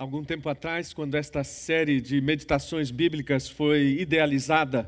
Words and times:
algum 0.00 0.24
tempo 0.24 0.48
atrás, 0.48 0.94
quando 0.94 1.14
esta 1.14 1.44
série 1.44 2.00
de 2.00 2.22
meditações 2.22 2.90
bíblicas 2.90 3.50
foi 3.50 3.98
idealizada, 4.00 4.86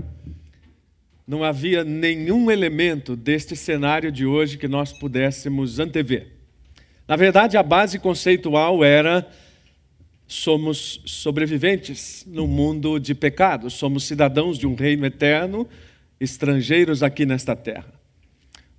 não 1.28 1.44
havia 1.44 1.84
nenhum 1.84 2.50
elemento 2.50 3.14
deste 3.14 3.54
cenário 3.54 4.10
de 4.10 4.24
hoje 4.24 4.56
que 4.56 4.66
nós 4.66 4.90
pudéssemos 4.90 5.78
antever. 5.78 6.32
Na 7.06 7.14
verdade, 7.14 7.58
a 7.58 7.62
base 7.62 7.98
conceitual 7.98 8.82
era: 8.82 9.30
somos 10.26 11.02
sobreviventes 11.04 12.24
no 12.26 12.46
mundo 12.46 12.98
de 12.98 13.14
pecado, 13.14 13.68
somos 13.68 14.04
cidadãos 14.04 14.56
de 14.56 14.66
um 14.66 14.74
reino 14.74 15.04
eterno, 15.04 15.68
estrangeiros 16.18 17.02
aqui 17.02 17.26
nesta 17.26 17.54
terra. 17.54 17.92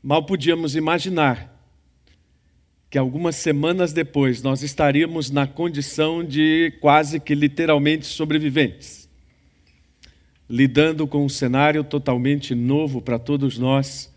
Mal 0.01 0.25
podíamos 0.25 0.75
imaginar 0.75 1.52
que 2.93 2.97
algumas 2.99 3.35
semanas 3.37 3.91
depois 3.91 4.43
nós 4.43 4.61
estaríamos 4.61 5.31
na 5.31 5.47
condição 5.47 6.23
de 6.23 6.71
quase 6.79 7.19
que 7.19 7.33
literalmente 7.33 8.05
sobreviventes, 8.05 9.09
lidando 10.47 11.07
com 11.07 11.25
um 11.25 11.27
cenário 11.27 11.83
totalmente 11.83 12.53
novo 12.53 13.01
para 13.01 13.17
todos 13.17 13.57
nós. 13.57 14.13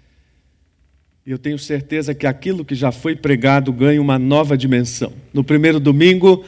Eu 1.27 1.39
tenho 1.39 1.59
certeza 1.59 2.15
que 2.15 2.27
aquilo 2.27 2.67
que 2.67 2.75
já 2.75 2.93
foi 2.93 3.17
pregado 3.17 3.73
ganha 3.73 3.99
uma 3.99 4.19
nova 4.19 4.59
dimensão. 4.59 5.11
No 5.33 5.43
primeiro 5.43 5.81
domingo, 5.81 6.45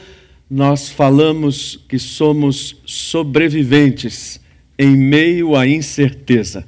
nós 0.47 0.87
falamos 0.87 1.83
que 1.89 1.97
somos 1.97 2.79
sobreviventes 2.85 4.39
em 4.77 4.95
meio 4.95 5.55
à 5.55 5.67
incerteza. 5.67 6.63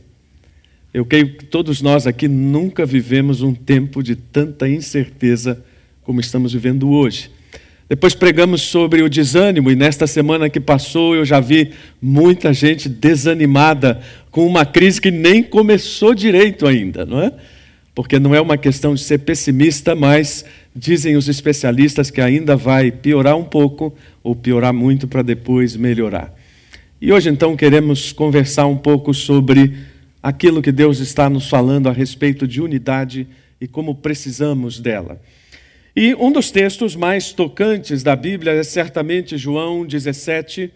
Eu 0.94 1.06
creio 1.06 1.38
que 1.38 1.46
todos 1.46 1.82
nós 1.82 2.06
aqui 2.06 2.28
nunca 2.28 2.86
vivemos 2.86 3.42
um 3.42 3.54
tempo 3.54 4.04
de 4.04 4.14
tanta 4.14 4.68
incerteza 4.68 5.64
como 6.04 6.20
estamos 6.20 6.52
vivendo 6.52 6.90
hoje. 6.90 7.32
Depois 7.88 8.14
pregamos 8.14 8.62
sobre 8.62 9.02
o 9.02 9.10
desânimo, 9.10 9.72
e 9.72 9.76
nesta 9.76 10.06
semana 10.06 10.50
que 10.50 10.60
passou 10.60 11.16
eu 11.16 11.24
já 11.24 11.40
vi 11.40 11.72
muita 12.02 12.54
gente 12.54 12.90
desanimada 12.90 14.02
com 14.30 14.46
uma 14.46 14.66
crise 14.66 15.00
que 15.00 15.12
nem 15.12 15.42
começou 15.42 16.14
direito 16.14 16.68
ainda, 16.68 17.06
não 17.06 17.22
é? 17.22 17.32
Porque 17.96 18.20
não 18.20 18.36
é 18.36 18.42
uma 18.42 18.58
questão 18.58 18.94
de 18.94 19.02
ser 19.02 19.20
pessimista, 19.20 19.96
mas 19.96 20.44
dizem 20.76 21.16
os 21.16 21.30
especialistas 21.30 22.12
que 22.12 22.20
ainda 22.20 22.56
vai 22.56 22.92
piorar 22.92 23.38
um 23.38 23.44
pouco 23.44 23.94
ou 24.22 24.36
piorar 24.36 24.74
muito 24.74 25.08
para 25.08 25.22
depois 25.22 25.76
melhorar. 25.78 26.34
E 27.02 27.12
hoje 27.14 27.30
então 27.30 27.56
queremos 27.56 28.12
conversar 28.12 28.68
um 28.68 28.78
pouco 28.78 29.14
sobre 29.14 29.74
aquilo 30.22 30.62
que 30.62 30.72
Deus 30.72 31.00
está 31.00 31.30
nos 31.30 31.50
falando 31.50 31.88
a 31.88 31.92
respeito 31.92 32.48
de 32.48 32.62
unidade 32.62 33.28
e 33.60 33.68
como 33.68 33.96
precisamos 33.96 34.80
dela. 34.80 35.22
E 35.96 36.16
um 36.16 36.32
dos 36.32 36.52
textos 36.52 36.96
mais 36.96 37.34
tocantes 37.34 38.02
da 38.02 38.16
Bíblia 38.16 38.54
é 38.54 38.64
certamente 38.64 39.38
João 39.38 39.86
17, 39.86 40.72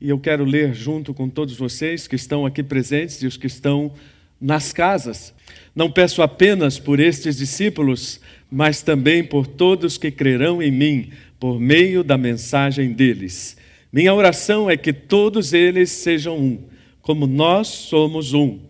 e 0.00 0.08
eu 0.08 0.18
quero 0.18 0.44
ler 0.44 0.74
junto 0.74 1.12
com 1.12 1.28
todos 1.28 1.56
vocês 1.56 2.08
que 2.08 2.16
estão 2.16 2.46
aqui 2.46 2.62
presentes 2.62 3.22
e 3.22 3.26
os 3.26 3.36
que 3.36 3.46
estão 3.46 3.92
nas 4.40 4.72
casas. 4.72 5.34
Não 5.74 5.90
peço 5.90 6.22
apenas 6.22 6.78
por 6.78 6.98
estes 6.98 7.36
discípulos, 7.36 8.18
mas 8.50 8.80
também 8.82 9.22
por 9.22 9.46
todos 9.46 9.98
que 9.98 10.10
crerão 10.10 10.62
em 10.62 10.70
mim, 10.70 11.10
por 11.38 11.60
meio 11.60 12.02
da 12.02 12.16
mensagem 12.16 12.92
deles. 12.92 13.58
Minha 13.92 14.14
oração 14.14 14.70
é 14.70 14.76
que 14.76 14.92
todos 14.92 15.52
eles 15.52 15.90
sejam 15.90 16.38
um 16.38 16.69
como 17.10 17.26
nós 17.26 17.66
somos 17.66 18.34
um. 18.34 18.60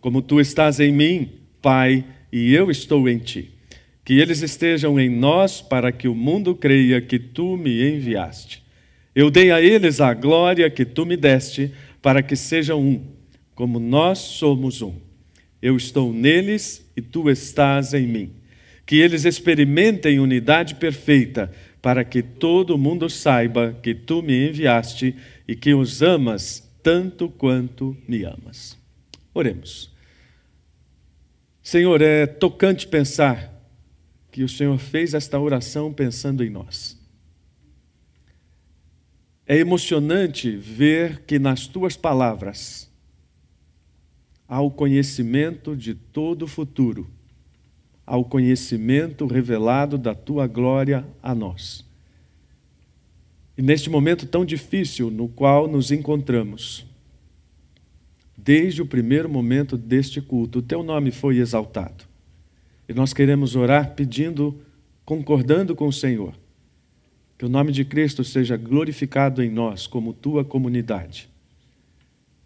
Como 0.00 0.22
tu 0.22 0.38
estás 0.38 0.78
em 0.78 0.92
mim, 0.92 1.30
Pai, 1.60 2.04
e 2.32 2.54
eu 2.54 2.70
estou 2.70 3.08
em 3.08 3.18
ti. 3.18 3.50
Que 4.04 4.20
eles 4.20 4.40
estejam 4.40 5.00
em 5.00 5.10
nós 5.10 5.60
para 5.60 5.90
que 5.90 6.06
o 6.06 6.14
mundo 6.14 6.54
creia 6.54 7.00
que 7.00 7.18
tu 7.18 7.56
me 7.56 7.82
enviaste. 7.90 8.62
Eu 9.16 9.32
dei 9.32 9.50
a 9.50 9.60
eles 9.60 10.00
a 10.00 10.14
glória 10.14 10.70
que 10.70 10.84
tu 10.84 11.04
me 11.04 11.16
deste, 11.16 11.72
para 12.00 12.22
que 12.22 12.36
sejam 12.36 12.80
um, 12.80 13.00
como 13.52 13.80
nós 13.80 14.20
somos 14.20 14.80
um. 14.80 14.94
Eu 15.60 15.76
estou 15.76 16.12
neles 16.12 16.88
e 16.96 17.02
tu 17.02 17.28
estás 17.28 17.94
em 17.94 18.06
mim. 18.06 18.30
Que 18.86 19.00
eles 19.00 19.24
experimentem 19.24 20.20
unidade 20.20 20.76
perfeita, 20.76 21.50
para 21.82 22.04
que 22.04 22.22
todo 22.22 22.78
mundo 22.78 23.10
saiba 23.10 23.76
que 23.82 23.92
tu 23.92 24.22
me 24.22 24.50
enviaste 24.50 25.16
e 25.48 25.56
que 25.56 25.74
os 25.74 26.00
amas 26.00 26.67
tanto 26.88 27.28
quanto 27.28 27.94
me 28.08 28.24
amas. 28.24 28.78
Oremos. 29.34 29.92
Senhor, 31.62 32.00
é 32.00 32.26
tocante 32.26 32.88
pensar 32.88 33.52
que 34.32 34.42
o 34.42 34.48
Senhor 34.48 34.78
fez 34.78 35.12
esta 35.12 35.38
oração 35.38 35.92
pensando 35.92 36.42
em 36.42 36.48
nós. 36.48 36.98
É 39.46 39.58
emocionante 39.58 40.56
ver 40.56 41.24
que 41.26 41.38
nas 41.38 41.66
tuas 41.66 41.94
palavras 41.94 42.90
há 44.48 44.58
o 44.62 44.70
conhecimento 44.70 45.76
de 45.76 45.94
todo 45.94 46.46
o 46.46 46.48
futuro, 46.48 47.06
há 48.06 48.16
o 48.16 48.24
conhecimento 48.24 49.26
revelado 49.26 49.98
da 49.98 50.14
tua 50.14 50.46
glória 50.46 51.06
a 51.22 51.34
nós. 51.34 51.86
E 53.58 53.62
neste 53.62 53.90
momento 53.90 54.24
tão 54.24 54.44
difícil 54.44 55.10
no 55.10 55.26
qual 55.26 55.66
nos 55.66 55.90
encontramos, 55.90 56.86
desde 58.36 58.80
o 58.80 58.86
primeiro 58.86 59.28
momento 59.28 59.76
deste 59.76 60.20
culto, 60.20 60.60
o 60.60 60.62
teu 60.62 60.84
nome 60.84 61.10
foi 61.10 61.38
exaltado. 61.38 62.04
E 62.88 62.94
nós 62.94 63.12
queremos 63.12 63.56
orar 63.56 63.96
pedindo, 63.96 64.60
concordando 65.04 65.74
com 65.74 65.88
o 65.88 65.92
Senhor, 65.92 66.38
que 67.36 67.44
o 67.44 67.48
nome 67.48 67.72
de 67.72 67.84
Cristo 67.84 68.22
seja 68.22 68.56
glorificado 68.56 69.42
em 69.42 69.50
nós 69.50 69.88
como 69.88 70.12
tua 70.12 70.44
comunidade. 70.44 71.28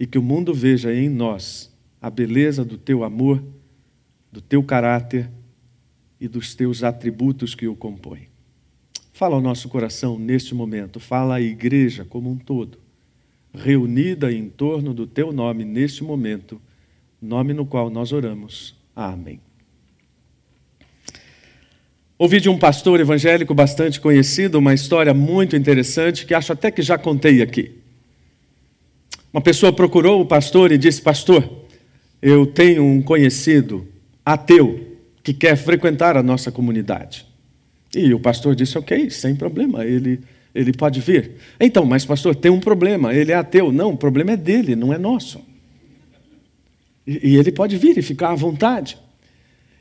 E 0.00 0.06
que 0.06 0.18
o 0.18 0.22
mundo 0.22 0.54
veja 0.54 0.94
em 0.94 1.10
nós 1.10 1.70
a 2.00 2.08
beleza 2.08 2.64
do 2.64 2.78
teu 2.78 3.04
amor, 3.04 3.44
do 4.32 4.40
teu 4.40 4.62
caráter 4.62 5.30
e 6.18 6.26
dos 6.26 6.54
teus 6.54 6.82
atributos 6.82 7.54
que 7.54 7.68
o 7.68 7.76
compõem. 7.76 8.31
Fala 9.12 9.34
ao 9.34 9.42
nosso 9.42 9.68
coração 9.68 10.18
neste 10.18 10.54
momento, 10.54 10.98
fala 10.98 11.36
à 11.36 11.40
igreja 11.40 12.04
como 12.04 12.30
um 12.30 12.36
todo, 12.36 12.78
reunida 13.52 14.32
em 14.32 14.48
torno 14.48 14.94
do 14.94 15.06
teu 15.06 15.32
nome 15.32 15.64
neste 15.64 16.02
momento, 16.02 16.60
nome 17.20 17.52
no 17.52 17.66
qual 17.66 17.90
nós 17.90 18.10
oramos. 18.10 18.74
Amém. 18.96 19.38
Ouvi 22.18 22.40
de 22.40 22.48
um 22.48 22.58
pastor 22.58 23.00
evangélico 23.00 23.52
bastante 23.52 24.00
conhecido 24.00 24.58
uma 24.58 24.72
história 24.72 25.12
muito 25.12 25.56
interessante 25.56 26.24
que 26.24 26.32
acho 26.32 26.52
até 26.52 26.70
que 26.70 26.80
já 26.80 26.96
contei 26.96 27.42
aqui. 27.42 27.78
Uma 29.32 29.42
pessoa 29.42 29.72
procurou 29.72 30.20
o 30.20 30.26
pastor 30.26 30.72
e 30.72 30.78
disse: 30.78 31.02
Pastor, 31.02 31.66
eu 32.20 32.46
tenho 32.46 32.84
um 32.84 33.02
conhecido 33.02 33.88
ateu 34.24 34.98
que 35.22 35.34
quer 35.34 35.56
frequentar 35.56 36.16
a 36.16 36.22
nossa 36.22 36.52
comunidade. 36.52 37.31
E 37.94 38.14
o 38.14 38.20
pastor 38.20 38.54
disse: 38.54 38.78
Ok, 38.78 39.10
sem 39.10 39.36
problema, 39.36 39.84
ele, 39.84 40.20
ele 40.54 40.72
pode 40.72 41.00
vir. 41.00 41.32
Então, 41.60 41.84
mas 41.84 42.04
pastor, 42.04 42.34
tem 42.34 42.50
um 42.50 42.60
problema, 42.60 43.14
ele 43.14 43.32
é 43.32 43.34
ateu. 43.34 43.70
Não, 43.70 43.90
o 43.90 43.96
problema 43.96 44.32
é 44.32 44.36
dele, 44.36 44.74
não 44.74 44.92
é 44.92 44.98
nosso. 44.98 45.40
E, 47.06 47.32
e 47.32 47.36
ele 47.36 47.52
pode 47.52 47.76
vir 47.76 47.98
e 47.98 48.02
ficar 48.02 48.30
à 48.30 48.34
vontade. 48.34 48.96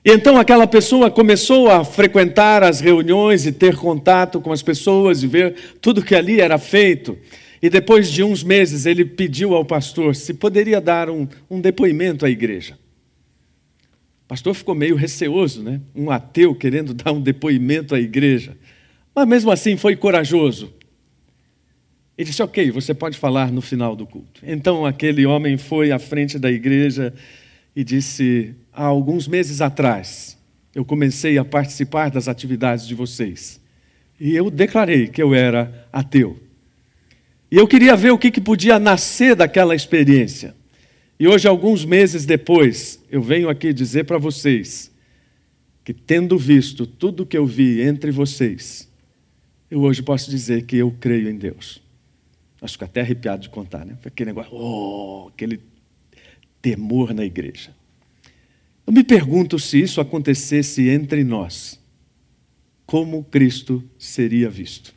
E 0.04 0.12
então 0.12 0.38
aquela 0.38 0.66
pessoa 0.66 1.12
começou 1.12 1.70
a 1.70 1.86
frequentar 1.86 2.64
as 2.64 2.80
reuniões 2.80 3.46
e 3.46 3.52
ter 3.52 3.76
contato 3.76 4.42
com 4.42 4.52
as 4.52 4.64
pessoas 4.64 5.22
e 5.22 5.28
ver 5.28 5.56
tudo 5.80 6.04
que 6.04 6.16
ali 6.16 6.42
era 6.42 6.58
feito. 6.58 7.18
E 7.62 7.70
depois 7.70 8.12
de 8.12 8.24
uns 8.24 8.44
meses 8.44 8.88
ele 8.88 9.06
pediu 9.06 9.54
ao 9.54 9.64
pastor 9.64 10.16
se 10.16 10.34
poderia 10.34 10.82
dar 10.82 11.08
um, 11.08 11.28
um 11.50 11.62
depoimento 11.62 12.26
à 12.26 12.30
igreja 12.30 12.81
pastor 14.32 14.54
ficou 14.54 14.74
meio 14.74 14.96
receoso, 14.96 15.62
né? 15.62 15.82
Um 15.94 16.10
ateu 16.10 16.56
querendo 16.56 16.94
dar 16.94 17.12
um 17.12 17.20
depoimento 17.20 17.94
à 17.94 18.00
igreja. 18.00 18.58
Mas 19.14 19.28
mesmo 19.28 19.52
assim 19.52 19.76
foi 19.76 19.94
corajoso. 19.94 20.74
Ele 22.18 22.30
disse: 22.30 22.42
Ok, 22.42 22.72
você 22.72 22.94
pode 22.94 23.18
falar 23.18 23.52
no 23.52 23.60
final 23.62 23.94
do 23.94 24.08
culto. 24.08 24.40
Então 24.42 24.86
aquele 24.86 25.26
homem 25.26 25.58
foi 25.58 25.92
à 25.92 26.00
frente 26.00 26.40
da 26.40 26.50
igreja 26.50 27.14
e 27.76 27.84
disse: 27.84 28.56
Há 28.72 28.86
alguns 28.86 29.28
meses 29.28 29.60
atrás, 29.60 30.38
eu 30.74 30.86
comecei 30.86 31.38
a 31.38 31.44
participar 31.44 32.10
das 32.10 32.30
atividades 32.30 32.88
de 32.88 32.96
vocês. 32.96 33.60
E 34.18 34.34
eu 34.34 34.50
declarei 34.50 35.10
que 35.10 35.22
eu 35.22 35.36
era 35.36 35.90
ateu. 35.92 36.42
E 37.52 37.58
eu 37.58 37.68
queria 37.68 37.98
ver 37.98 38.12
o 38.12 38.18
que, 38.18 38.32
que 38.32 38.40
podia 38.40 38.80
nascer 38.80 39.36
daquela 39.36 39.76
experiência. 39.76 40.56
E 41.22 41.28
hoje, 41.28 41.48
alguns 41.48 41.86
meses 41.86 42.26
depois, 42.26 43.00
eu 43.08 43.22
venho 43.22 43.48
aqui 43.48 43.72
dizer 43.72 44.06
para 44.06 44.18
vocês 44.18 44.92
que, 45.84 45.94
tendo 45.94 46.36
visto 46.36 46.88
tudo 46.88 47.28
que 47.28 47.38
eu 47.38 47.46
vi 47.46 47.80
entre 47.80 48.10
vocês, 48.10 48.90
eu 49.70 49.82
hoje 49.82 50.02
posso 50.02 50.32
dizer 50.32 50.64
que 50.64 50.78
eu 50.78 50.90
creio 51.00 51.30
em 51.30 51.38
Deus. 51.38 51.80
Acho 52.60 52.76
que 52.76 52.86
até 52.86 53.02
arrepiado 53.02 53.44
de 53.44 53.50
contar, 53.50 53.86
né? 53.86 53.96
Aquele 54.04 54.32
negócio, 54.32 54.52
oh, 54.52 55.28
aquele 55.28 55.60
temor 56.60 57.14
na 57.14 57.24
igreja. 57.24 57.70
Eu 58.88 58.92
me 58.92 59.04
pergunto 59.04 59.60
se 59.60 59.80
isso 59.80 60.02
acontecesse 60.02 60.90
entre 60.90 61.24
nós, 61.24 61.80
como 62.84 63.24
Cristo 63.26 63.84
seria 63.96 64.50
visto. 64.50 64.92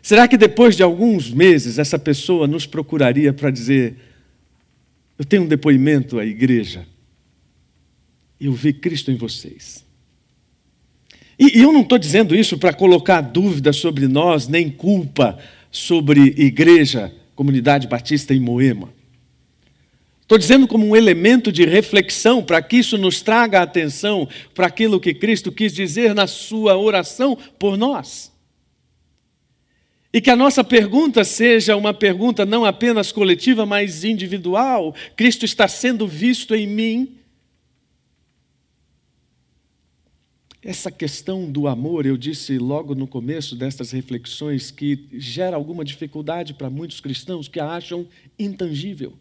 Será 0.00 0.28
que 0.28 0.36
depois 0.36 0.76
de 0.76 0.84
alguns 0.84 1.32
meses 1.32 1.80
essa 1.80 1.98
pessoa 1.98 2.46
nos 2.46 2.64
procuraria 2.64 3.32
para 3.32 3.50
dizer: 3.50 4.13
Eu 5.18 5.24
tenho 5.24 5.42
um 5.44 5.48
depoimento 5.48 6.18
à 6.18 6.24
igreja, 6.24 6.86
eu 8.40 8.52
vi 8.52 8.72
Cristo 8.72 9.10
em 9.10 9.16
vocês? 9.16 9.84
E, 11.38 11.58
e 11.58 11.62
eu 11.62 11.72
não 11.72 11.82
estou 11.82 11.98
dizendo 11.98 12.34
isso 12.34 12.58
para 12.58 12.72
colocar 12.72 13.20
dúvida 13.20 13.72
sobre 13.72 14.08
nós, 14.08 14.48
nem 14.48 14.70
culpa 14.70 15.38
sobre 15.70 16.20
igreja, 16.36 17.12
comunidade 17.34 17.86
batista 17.86 18.34
em 18.34 18.40
Moema. 18.40 18.92
Estou 20.22 20.38
dizendo 20.38 20.66
como 20.66 20.86
um 20.86 20.96
elemento 20.96 21.52
de 21.52 21.64
reflexão 21.64 22.42
para 22.42 22.62
que 22.62 22.76
isso 22.76 22.96
nos 22.96 23.20
traga 23.20 23.60
atenção 23.60 24.26
para 24.54 24.66
aquilo 24.66 24.98
que 24.98 25.12
Cristo 25.12 25.52
quis 25.52 25.72
dizer 25.72 26.14
na 26.14 26.26
sua 26.26 26.78
oração 26.78 27.36
por 27.58 27.76
nós. 27.76 28.33
E 30.14 30.20
que 30.20 30.30
a 30.30 30.36
nossa 30.36 30.62
pergunta 30.62 31.24
seja 31.24 31.76
uma 31.76 31.92
pergunta 31.92 32.46
não 32.46 32.64
apenas 32.64 33.10
coletiva, 33.10 33.66
mas 33.66 34.04
individual. 34.04 34.94
Cristo 35.16 35.44
está 35.44 35.66
sendo 35.66 36.06
visto 36.06 36.54
em 36.54 36.68
mim 36.68 37.18
Essa 40.64 40.90
questão 40.90 41.52
do 41.52 41.68
amor, 41.68 42.06
eu 42.06 42.16
disse 42.16 42.56
logo 42.56 42.94
no 42.94 43.06
começo 43.06 43.54
destas 43.54 43.90
reflexões, 43.90 44.70
que 44.70 45.06
gera 45.12 45.56
alguma 45.56 45.84
dificuldade 45.84 46.54
para 46.54 46.70
muitos 46.70 47.02
cristãos 47.02 47.48
que 47.48 47.60
a 47.60 47.68
acham 47.68 48.08
intangível. 48.38 49.12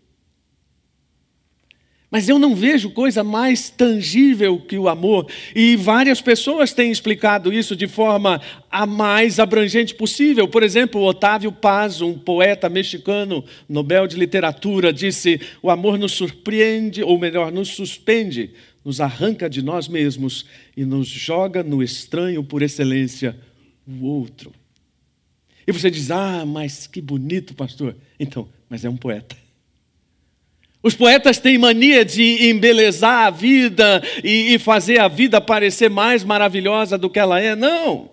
Mas 2.14 2.30
eu 2.30 2.38
não 2.38 2.56
vejo 2.56 2.92
coisa 2.92 3.24
mais 3.24 3.72
tangível 3.72 4.60
que 4.60 4.78
o 4.78 4.88
amor. 4.88 5.28
E 5.56 5.76
várias 5.76 6.22
pessoas 6.22 6.72
têm 6.72 6.92
explicado 6.92 7.52
isso 7.52 7.76
de 7.76 7.88
forma 7.88 8.40
a 8.70 8.86
mais 8.86 9.40
abrangente 9.40 9.96
possível. 9.96 10.48
Por 10.48 10.62
exemplo, 10.62 11.02
Otávio 11.02 11.52
Paz, 11.52 12.02
um 12.02 12.14
poeta 12.14 12.70
mexicano, 12.70 13.44
Nobel 13.68 14.06
de 14.06 14.16
Literatura, 14.16 14.94
disse: 14.94 15.42
O 15.60 15.72
amor 15.72 15.98
nos 15.98 16.12
surpreende, 16.12 17.02
ou 17.02 17.18
melhor, 17.18 17.52
nos 17.52 17.70
suspende 17.70 18.52
nos 18.86 19.00
arranca 19.00 19.50
de 19.50 19.62
nós 19.62 19.88
mesmos 19.88 20.46
e 20.76 20.84
nos 20.84 21.08
joga 21.08 21.64
no 21.64 21.82
estranho 21.82 22.44
por 22.44 22.62
excelência, 22.62 23.40
o 23.88 24.06
outro. 24.06 24.52
E 25.66 25.72
você 25.72 25.90
diz: 25.90 26.12
Ah, 26.12 26.46
mas 26.46 26.86
que 26.86 27.02
bonito, 27.02 27.56
pastor. 27.56 27.96
Então, 28.20 28.48
mas 28.70 28.86
é 28.86 28.90
um 28.90 28.98
poeta. 28.98 29.43
Os 30.84 30.94
poetas 30.94 31.40
têm 31.40 31.58
mania 31.58 32.04
de 32.04 32.50
embelezar 32.50 33.28
a 33.28 33.30
vida 33.30 34.04
e, 34.22 34.54
e 34.54 34.60
fazer 34.60 35.00
a 35.00 35.08
vida 35.08 35.40
parecer 35.40 35.90
mais 35.90 36.26
maravilhosa 36.26 36.98
do 36.98 37.10
que 37.10 37.18
ela 37.18 37.40
é. 37.40 37.56
Não. 37.56 38.12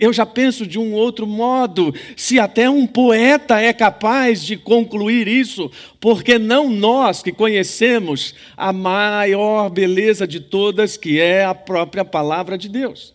Eu 0.00 0.12
já 0.12 0.26
penso 0.26 0.66
de 0.66 0.76
um 0.76 0.92
outro 0.92 1.24
modo. 1.24 1.94
Se 2.16 2.40
até 2.40 2.68
um 2.68 2.84
poeta 2.84 3.60
é 3.60 3.72
capaz 3.72 4.42
de 4.42 4.56
concluir 4.56 5.28
isso, 5.28 5.70
porque 6.00 6.36
não 6.36 6.68
nós 6.68 7.22
que 7.22 7.30
conhecemos 7.30 8.34
a 8.56 8.72
maior 8.72 9.70
beleza 9.70 10.26
de 10.26 10.40
todas, 10.40 10.96
que 10.96 11.20
é 11.20 11.44
a 11.44 11.54
própria 11.54 12.04
palavra 12.04 12.58
de 12.58 12.68
Deus? 12.68 13.13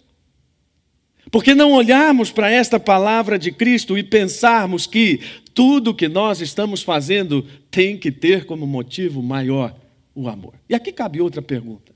Porque 1.31 1.53
não 1.53 1.73
olharmos 1.73 2.31
para 2.31 2.49
esta 2.49 2.79
palavra 2.79 3.37
de 3.37 3.51
Cristo 3.51 3.97
e 3.97 4.03
pensarmos 4.03 4.87
que 4.87 5.19
tudo 5.53 5.93
que 5.93 6.07
nós 6.07 6.41
estamos 6.41 6.81
fazendo 6.81 7.45
tem 7.69 7.97
que 7.97 8.11
ter 8.11 8.45
como 8.45 8.65
motivo 8.65 9.21
maior 9.21 9.75
o 10.15 10.27
amor. 10.27 10.53
E 10.67 10.73
aqui 10.73 10.91
cabe 10.91 11.21
outra 11.21 11.41
pergunta: 11.41 11.93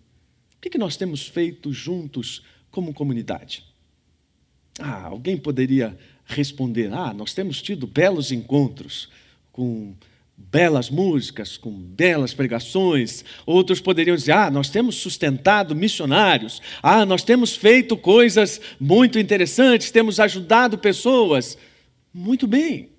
o 0.57 0.69
que 0.69 0.77
nós 0.77 0.95
temos 0.95 1.27
feito 1.27 1.73
juntos 1.73 2.43
como 2.69 2.93
comunidade? 2.93 3.63
Ah, 4.79 5.05
alguém 5.05 5.37
poderia 5.37 5.97
responder: 6.25 6.91
ah, 6.93 7.13
nós 7.13 7.33
temos 7.33 7.61
tido 7.61 7.87
belos 7.87 8.31
encontros 8.31 9.09
com 9.51 9.95
belas 10.37 10.89
músicas, 10.89 11.57
com 11.57 11.71
belas 11.71 12.33
pregações. 12.33 13.23
Outros 13.45 13.79
poderiam 13.79 14.15
dizer: 14.15 14.33
ah, 14.33 14.51
nós 14.51 14.69
temos 14.69 14.95
sustentado 14.95 15.75
missionários. 15.75 16.61
Ah, 16.81 17.05
nós 17.05 17.23
temos 17.23 17.55
feito 17.55 17.95
coisas 17.97 18.59
muito 18.79 19.19
interessantes, 19.19 19.91
temos 19.91 20.19
ajudado 20.19 20.77
pessoas. 20.77 21.57
Muito 22.13 22.47
bem. 22.47 22.89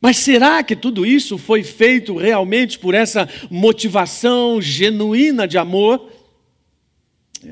Mas 0.00 0.18
será 0.18 0.62
que 0.62 0.76
tudo 0.76 1.06
isso 1.06 1.38
foi 1.38 1.62
feito 1.62 2.16
realmente 2.16 2.78
por 2.78 2.94
essa 2.94 3.26
motivação 3.50 4.60
genuína 4.60 5.48
de 5.48 5.56
amor? 5.56 6.12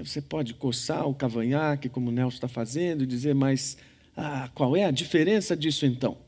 Você 0.05 0.21
pode 0.21 0.53
coçar 0.55 1.09
o 1.09 1.15
cavanhaque, 1.15 1.89
como 1.89 2.11
o 2.11 2.13
Nelson 2.13 2.35
está 2.35 2.49
fazendo, 2.49 3.05
e 3.05 3.07
dizer, 3.07 3.35
mas 3.35 3.79
ah, 4.15 4.51
qual 4.55 4.77
é 4.77 4.85
a 4.85 4.91
diferença 4.91 5.57
disso 5.57 5.87
então? 5.87 6.19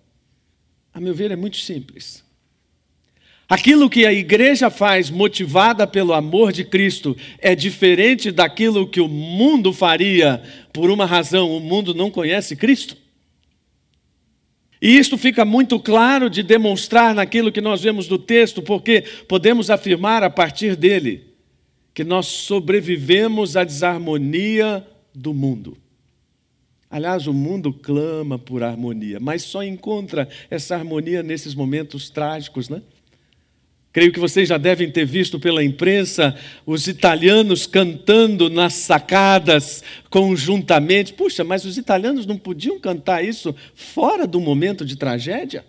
A 0.94 1.00
meu 1.00 1.14
ver, 1.14 1.30
é 1.30 1.36
muito 1.36 1.58
simples. 1.58 2.23
Aquilo 3.48 3.90
que 3.90 4.06
a 4.06 4.12
igreja 4.12 4.70
faz 4.70 5.10
motivada 5.10 5.86
pelo 5.86 6.14
amor 6.14 6.50
de 6.52 6.64
Cristo 6.64 7.16
é 7.38 7.54
diferente 7.54 8.30
daquilo 8.30 8.88
que 8.88 9.00
o 9.00 9.08
mundo 9.08 9.72
faria 9.72 10.42
por 10.72 10.90
uma 10.90 11.04
razão: 11.04 11.54
o 11.54 11.60
mundo 11.60 11.94
não 11.94 12.10
conhece 12.10 12.56
Cristo. 12.56 12.96
E 14.80 14.98
isto 14.98 15.16
fica 15.16 15.44
muito 15.44 15.78
claro 15.78 16.28
de 16.28 16.42
demonstrar 16.42 17.14
naquilo 17.14 17.52
que 17.52 17.60
nós 17.60 17.82
vemos 17.82 18.06
do 18.06 18.18
texto, 18.18 18.62
porque 18.62 19.02
podemos 19.28 19.70
afirmar 19.70 20.22
a 20.22 20.30
partir 20.30 20.76
dele 20.76 21.34
que 21.94 22.04
nós 22.04 22.26
sobrevivemos 22.26 23.56
à 23.56 23.64
desarmonia 23.64 24.86
do 25.14 25.32
mundo. 25.32 25.76
Aliás, 26.90 27.26
o 27.26 27.32
mundo 27.32 27.72
clama 27.72 28.38
por 28.38 28.62
harmonia, 28.62 29.18
mas 29.20 29.42
só 29.42 29.62
encontra 29.62 30.28
essa 30.50 30.76
harmonia 30.76 31.22
nesses 31.22 31.54
momentos 31.54 32.10
trágicos, 32.10 32.68
né? 32.68 32.82
Creio 33.94 34.10
que 34.12 34.18
vocês 34.18 34.48
já 34.48 34.58
devem 34.58 34.90
ter 34.90 35.04
visto 35.04 35.38
pela 35.38 35.62
imprensa 35.62 36.36
os 36.66 36.88
italianos 36.88 37.64
cantando 37.64 38.50
nas 38.50 38.74
sacadas 38.74 39.84
conjuntamente. 40.10 41.12
Puxa, 41.12 41.44
mas 41.44 41.64
os 41.64 41.78
italianos 41.78 42.26
não 42.26 42.36
podiam 42.36 42.80
cantar 42.80 43.24
isso 43.24 43.54
fora 43.72 44.26
do 44.26 44.40
momento 44.40 44.84
de 44.84 44.96
tragédia? 44.96 45.64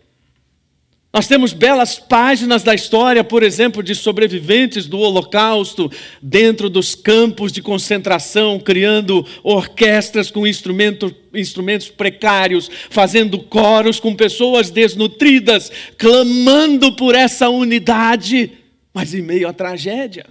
Nós 1.15 1.27
temos 1.27 1.53
belas 1.53 1.97
páginas 1.97 2.61
da 2.61 2.75
história, 2.75 3.23
por 3.23 3.41
exemplo, 3.41 3.81
de 3.81 3.95
sobreviventes 3.95 4.85
do 4.85 4.99
Holocausto 4.99 5.89
dentro 6.21 6.69
dos 6.69 6.93
campos 6.93 7.53
de 7.53 7.61
concentração, 7.61 8.59
criando 8.59 9.25
orquestras 9.41 10.29
com 10.29 10.45
instrumentos, 10.45 11.13
instrumentos 11.33 11.87
precários, 11.87 12.69
fazendo 12.89 13.39
coros 13.39 13.97
com 13.97 14.13
pessoas 14.13 14.69
desnutridas, 14.69 15.71
clamando 15.97 16.93
por 16.97 17.15
essa 17.15 17.47
unidade, 17.47 18.51
mas 18.93 19.13
em 19.13 19.21
meio 19.21 19.47
à 19.47 19.53
tragédia. 19.53 20.25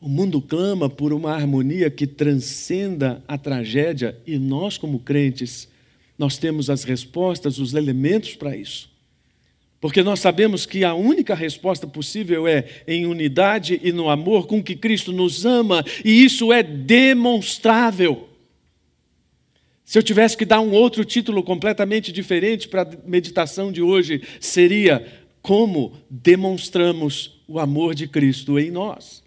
O 0.00 0.08
mundo 0.08 0.40
clama 0.40 0.88
por 0.88 1.12
uma 1.12 1.34
harmonia 1.34 1.90
que 1.90 2.06
transcenda 2.06 3.22
a 3.28 3.36
tragédia 3.36 4.16
e 4.26 4.38
nós, 4.38 4.78
como 4.78 5.00
crentes, 5.00 5.68
nós 6.18 6.36
temos 6.36 6.68
as 6.68 6.82
respostas, 6.82 7.58
os 7.58 7.74
elementos 7.74 8.34
para 8.34 8.56
isso. 8.56 8.90
Porque 9.80 10.02
nós 10.02 10.18
sabemos 10.18 10.66
que 10.66 10.84
a 10.84 10.92
única 10.92 11.34
resposta 11.34 11.86
possível 11.86 12.48
é 12.48 12.64
em 12.86 13.06
unidade 13.06 13.80
e 13.82 13.92
no 13.92 14.10
amor 14.10 14.48
com 14.48 14.60
que 14.60 14.74
Cristo 14.74 15.12
nos 15.12 15.46
ama, 15.46 15.84
e 16.04 16.24
isso 16.24 16.52
é 16.52 16.62
demonstrável. 16.62 18.28
Se 19.84 19.96
eu 19.96 20.02
tivesse 20.02 20.36
que 20.36 20.44
dar 20.44 20.60
um 20.60 20.72
outro 20.72 21.04
título 21.04 21.42
completamente 21.42 22.12
diferente 22.12 22.68
para 22.68 22.82
a 22.82 22.88
meditação 23.06 23.70
de 23.70 23.80
hoje, 23.80 24.20
seria 24.40 25.06
Como 25.40 25.96
demonstramos 26.10 27.40
o 27.46 27.58
amor 27.58 27.94
de 27.94 28.08
Cristo 28.08 28.58
em 28.58 28.70
nós. 28.70 29.22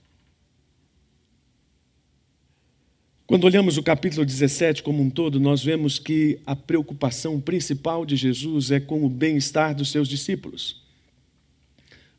Quando 3.31 3.45
olhamos 3.45 3.77
o 3.77 3.81
capítulo 3.81 4.25
17 4.25 4.83
como 4.83 5.01
um 5.01 5.09
todo, 5.09 5.39
nós 5.39 5.63
vemos 5.63 5.97
que 5.97 6.37
a 6.45 6.53
preocupação 6.53 7.39
principal 7.39 8.05
de 8.05 8.17
Jesus 8.17 8.71
é 8.71 8.79
com 8.81 9.05
o 9.05 9.09
bem-estar 9.09 9.73
dos 9.73 9.89
seus 9.89 10.09
discípulos. 10.09 10.81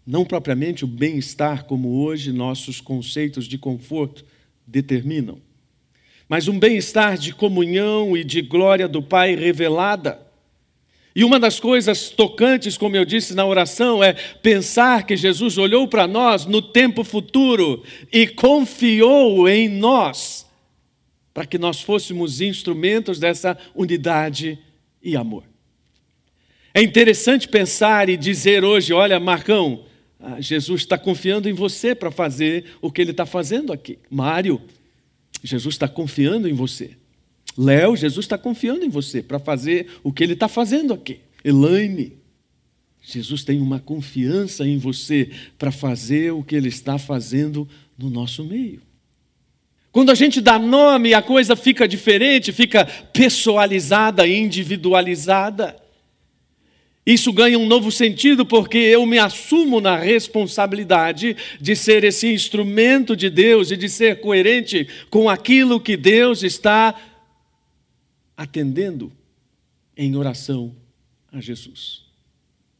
Não 0.06 0.24
propriamente 0.24 0.86
o 0.86 0.88
bem-estar 0.88 1.66
como 1.66 2.02
hoje 2.02 2.32
nossos 2.32 2.80
conceitos 2.80 3.44
de 3.44 3.58
conforto 3.58 4.24
determinam, 4.66 5.38
mas 6.26 6.48
um 6.48 6.58
bem-estar 6.58 7.18
de 7.18 7.34
comunhão 7.34 8.16
e 8.16 8.24
de 8.24 8.40
glória 8.40 8.88
do 8.88 9.02
Pai 9.02 9.36
revelada. 9.36 10.18
E 11.14 11.24
uma 11.24 11.38
das 11.38 11.60
coisas 11.60 12.08
tocantes, 12.08 12.78
como 12.78 12.96
eu 12.96 13.04
disse 13.04 13.34
na 13.34 13.44
oração, 13.44 14.02
é 14.02 14.14
pensar 14.14 15.04
que 15.04 15.14
Jesus 15.14 15.58
olhou 15.58 15.86
para 15.86 16.06
nós 16.06 16.46
no 16.46 16.62
tempo 16.62 17.04
futuro 17.04 17.84
e 18.10 18.26
confiou 18.26 19.46
em 19.46 19.68
nós 19.68 20.50
para 21.32 21.46
que 21.46 21.58
nós 21.58 21.80
fôssemos 21.80 22.40
instrumentos 22.40 23.18
dessa 23.18 23.56
unidade 23.74 24.58
e 25.02 25.16
amor. 25.16 25.44
É 26.74 26.82
interessante 26.82 27.48
pensar 27.48 28.08
e 28.08 28.16
dizer 28.16 28.64
hoje: 28.64 28.92
olha, 28.92 29.18
Marcão, 29.20 29.84
ah, 30.18 30.40
Jesus 30.40 30.82
está 30.82 30.96
confiando 30.96 31.48
em 31.48 31.52
você 31.52 31.94
para 31.94 32.10
fazer 32.10 32.76
o 32.80 32.90
que 32.90 33.00
ele 33.00 33.10
está 33.10 33.26
fazendo 33.26 33.72
aqui. 33.72 33.98
Mário, 34.10 34.60
Jesus 35.42 35.74
está 35.74 35.88
confiando 35.88 36.48
em 36.48 36.52
você. 36.52 36.96
Léo, 37.56 37.96
Jesus 37.96 38.24
está 38.24 38.38
confiando 38.38 38.84
em 38.84 38.88
você 38.88 39.22
para 39.22 39.38
fazer 39.38 39.88
o 40.02 40.12
que 40.12 40.22
ele 40.22 40.32
está 40.32 40.48
fazendo 40.48 40.94
aqui. 40.94 41.20
Elaine, 41.44 42.16
Jesus 43.02 43.42
tem 43.44 43.60
uma 43.60 43.80
confiança 43.80 44.66
em 44.66 44.78
você 44.78 45.30
para 45.58 45.72
fazer 45.72 46.32
o 46.32 46.42
que 46.42 46.54
ele 46.54 46.68
está 46.68 46.96
fazendo 46.98 47.68
no 47.98 48.08
nosso 48.08 48.44
meio. 48.44 48.80
Quando 49.92 50.10
a 50.10 50.14
gente 50.14 50.40
dá 50.40 50.58
nome, 50.58 51.12
a 51.12 51.20
coisa 51.20 51.54
fica 51.54 51.86
diferente, 51.86 52.50
fica 52.50 52.86
pessoalizada, 53.12 54.26
individualizada. 54.26 55.76
Isso 57.04 57.30
ganha 57.32 57.58
um 57.58 57.66
novo 57.66 57.92
sentido 57.92 58.46
porque 58.46 58.78
eu 58.78 59.04
me 59.04 59.18
assumo 59.18 59.80
na 59.80 59.98
responsabilidade 59.98 61.36
de 61.60 61.76
ser 61.76 62.04
esse 62.04 62.32
instrumento 62.32 63.14
de 63.14 63.28
Deus 63.28 63.70
e 63.70 63.76
de 63.76 63.88
ser 63.88 64.20
coerente 64.20 64.88
com 65.10 65.28
aquilo 65.28 65.80
que 65.80 65.96
Deus 65.96 66.42
está 66.42 66.94
atendendo 68.34 69.12
em 69.96 70.16
oração 70.16 70.74
a 71.30 71.40
Jesus. 71.40 72.01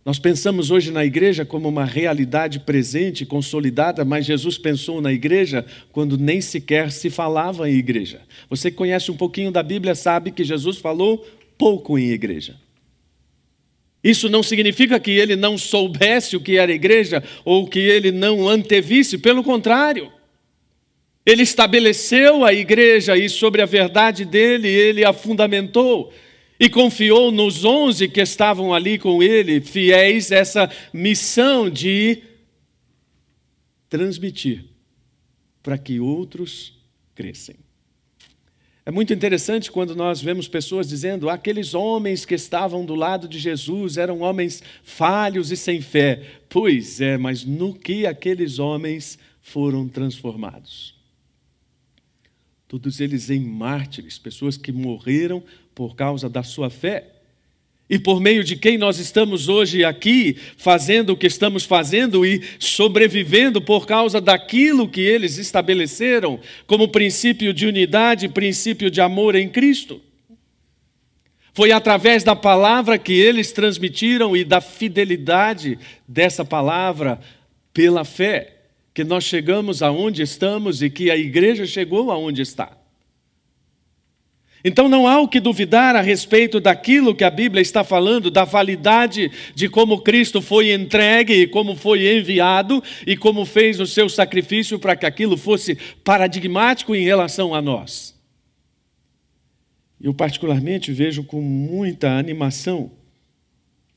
Nós 0.05 0.19
pensamos 0.19 0.71
hoje 0.73 0.91
na 0.91 1.05
igreja 1.05 1.45
como 1.45 1.69
uma 1.69 1.85
realidade 1.85 2.59
presente, 2.59 3.25
consolidada, 3.25 4.05
mas 4.05 4.27
Jesus 4.27 4.59
pensou 4.59 5.01
na 5.01 5.13
igreja 5.13 5.65
quando 5.93 6.19
nem 6.19 6.41
sequer 6.41 6.91
se 6.91 7.09
falava 7.09 7.71
em 7.71 7.75
igreja. 7.75 8.21
Você 8.51 8.71
que 8.71 8.77
conhece 8.77 9.13
um 9.13 9.17
pouquinho 9.17 9.53
da 9.53 9.63
Bíblia 9.63 9.95
sabe 9.95 10.33
que 10.33 10.43
Jesus 10.43 10.79
falou 10.79 11.25
pouco 11.57 11.97
em 11.97 12.11
igreja. 12.11 12.57
Isso 14.03 14.29
não 14.29 14.43
significa 14.43 14.99
que 14.99 15.13
ele 15.13 15.37
não 15.37 15.57
soubesse 15.57 16.37
o 16.37 16.41
que 16.41 16.57
era 16.57 16.73
igreja 16.73 17.23
ou 17.45 17.69
que 17.69 17.79
ele 17.79 18.11
não 18.11 18.49
antevisse, 18.49 19.17
pelo 19.17 19.45
contrário. 19.45 20.11
Ele 21.25 21.45
estabeleceu 21.45 22.45
a 22.45 22.53
igreja 22.53 23.17
e 23.17 23.29
sobre 23.29 23.63
a 23.63 23.67
verdade 23.67 24.25
dele 24.25 24.67
ele 24.67 25.05
a 25.05 25.13
fundamentou 25.13 26.13
e 26.63 26.71
confiou 26.71 27.33
nos 27.33 27.65
onze 27.65 28.07
que 28.07 28.21
estavam 28.21 28.73
ali 28.73 28.97
com 28.97 29.21
ele, 29.21 29.61
fiéis, 29.61 30.31
essa 30.31 30.71
missão 30.93 31.69
de 31.69 32.23
transmitir 33.91 34.67
para 35.61 35.77
que 35.77 35.99
outros 35.99 36.73
crescem. 37.17 37.57
É 38.87 38.93
muito 38.93 39.13
interessante 39.13 39.73
quando 39.73 39.97
nós 39.97 40.23
vemos 40.23 40.47
pessoas 40.47 40.89
dizendo: 40.89 41.29
aqueles 41.29 41.75
homens 41.75 42.25
que 42.25 42.37
estavam 42.37 42.87
do 42.87 42.95
lado 42.95 43.27
de 43.27 43.41
Jesus 43.41 43.97
eram 43.97 44.21
homens 44.21 44.63
falhos 44.85 45.51
e 45.51 45.57
sem 45.57 45.81
fé. 45.81 46.23
Pois 46.49 47.01
é, 47.01 47.19
mas 47.19 47.45
no 47.45 47.75
que 47.75 48.07
aqueles 48.07 48.61
homens 48.61 49.19
foram 49.41 49.89
transformados? 49.89 50.95
Todos 52.69 53.01
eles 53.01 53.31
em 53.31 53.41
mártires, 53.41 54.17
pessoas 54.17 54.57
que 54.57 54.71
morreram 54.71 55.43
por 55.75 55.95
causa 55.95 56.29
da 56.29 56.43
sua 56.43 56.71
fé 56.71 57.13
e 57.93 57.99
por 57.99 58.21
meio 58.21 58.43
de 58.43 58.57
quem 58.57 58.79
nós 58.79 58.99
estamos 58.99 59.51
hoje 59.51 59.85
aqui, 59.85 60.35
fazendo 60.57 61.11
o 61.11 61.17
que 61.17 61.27
estamos 61.27 61.65
fazendo 61.65 62.25
e 62.25 62.43
sobrevivendo 62.59 63.61
por 63.61 63.87
causa 63.87 64.19
daquilo 64.19 64.89
que 64.89 65.03
eles 65.03 65.37
estabeleceram 65.37 66.41
como 66.67 66.89
princípio 66.89 67.53
de 67.53 67.67
unidade, 67.67 68.31
princípio 68.31 68.91
de 68.91 69.03
amor 69.03 69.35
em 69.35 69.47
Cristo. 69.47 70.01
Foi 71.53 71.71
através 71.71 72.25
da 72.25 72.35
palavra 72.35 72.97
que 72.97 73.13
eles 73.13 73.53
transmitiram 73.53 74.35
e 74.35 74.43
da 74.43 74.63
fidelidade 74.63 75.79
dessa 76.09 76.47
palavra 76.47 77.21
pela 77.75 78.07
fé 78.07 78.57
que 78.95 79.05
nós 79.05 79.25
chegamos 79.25 79.83
aonde 79.83 80.23
estamos 80.23 80.83
e 80.83 80.89
que 80.89 81.11
a 81.11 81.17
igreja 81.17 81.67
chegou 81.67 82.11
aonde 82.11 82.41
está. 82.41 82.82
Então 84.65 84.89
não 84.89 85.09
há 85.09 85.21
o 85.21 85.27
que 85.27 85.41
duvidar 85.41 85.97
a 85.97 86.01
respeito 86.01 86.61
daquilo 86.61 87.15
que 87.15 87.25
a 87.25 87.31
Bíblia 87.31 87.61
está 87.61 87.83
falando, 87.83 88.31
da 88.31 88.45
validade 88.45 89.31
de 89.55 89.69
como 89.69 90.03
Cristo 90.03 90.41
foi 90.41 90.73
entregue 90.73 91.35
e 91.35 91.47
como 91.47 91.75
foi 91.75 92.17
enviado 92.19 92.83
e 93.07 93.17
como 93.17 93.45
fez 93.45 93.81
o 93.81 93.87
seu 93.87 94.09
sacrifício 94.09 94.79
para 94.79 94.95
que 94.95 95.07
aquilo 95.07 95.37
fosse 95.37 95.77
paradigmático 96.05 96.95
em 96.95 97.05
relação 97.05 97.55
a 97.55 97.61
nós. 97.61 98.15
Eu, 100.01 100.15
particularmente, 100.15 100.93
vejo 100.93 101.25
com 101.25 101.41
muita 101.41 102.17
animação 102.17 102.93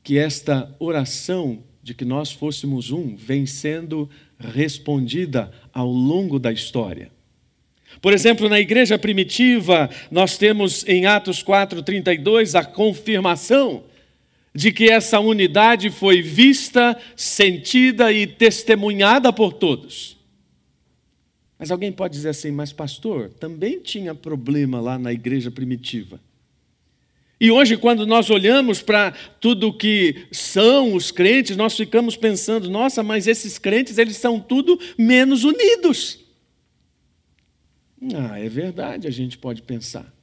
que 0.04 0.18
esta 0.18 0.76
oração 0.80 1.64
de 1.82 1.94
que 1.94 2.06
nós 2.06 2.32
fôssemos 2.32 2.92
um 2.92 3.16
vem 3.16 3.46
sendo 3.46 4.10
respondida 4.40 5.52
ao 5.72 5.88
longo 5.88 6.40
da 6.40 6.52
história. 6.52 7.15
Por 8.06 8.14
exemplo, 8.14 8.48
na 8.48 8.60
igreja 8.60 9.00
primitiva, 9.00 9.90
nós 10.12 10.38
temos 10.38 10.88
em 10.88 11.08
Atos 11.08 11.42
4:32 11.42 12.54
a 12.54 12.64
confirmação 12.64 13.84
de 14.54 14.72
que 14.72 14.92
essa 14.92 15.20
unidade 15.20 15.90
foi 15.90 16.22
vista, 16.22 16.96
sentida 17.16 18.14
e 18.14 18.28
testemunhada 18.28 19.34
por 19.34 19.54
todos. 19.54 20.18
Mas 21.58 21.72
alguém 21.72 21.92
pode 21.92 22.14
dizer 22.14 22.30
assim, 22.30 22.52
mas 22.52 22.72
pastor, 22.72 23.32
também 23.40 23.80
tinha 23.80 24.14
problema 24.14 24.80
lá 24.80 25.00
na 25.00 25.12
igreja 25.12 25.50
primitiva. 25.50 26.20
E 27.42 27.50
hoje, 27.50 27.76
quando 27.76 28.06
nós 28.06 28.30
olhamos 28.30 28.84
para 28.84 29.14
tudo 29.40 29.74
que 29.74 30.28
são 30.32 30.94
os 30.94 31.10
crentes, 31.10 31.58
nós 31.58 31.76
ficamos 31.76 32.16
pensando, 32.16 32.70
nossa, 32.70 33.02
mas 33.02 33.26
esses 33.26 33.58
crentes, 33.58 33.98
eles 33.98 34.18
são 34.18 34.40
tudo 34.40 34.80
menos 34.96 35.44
unidos. 35.44 36.24
Ah, 38.14 38.40
é 38.40 38.48
verdade, 38.50 39.08
a 39.08 39.12
gente 39.12 39.38
pode 39.38 39.62
pensar. 39.62 40.14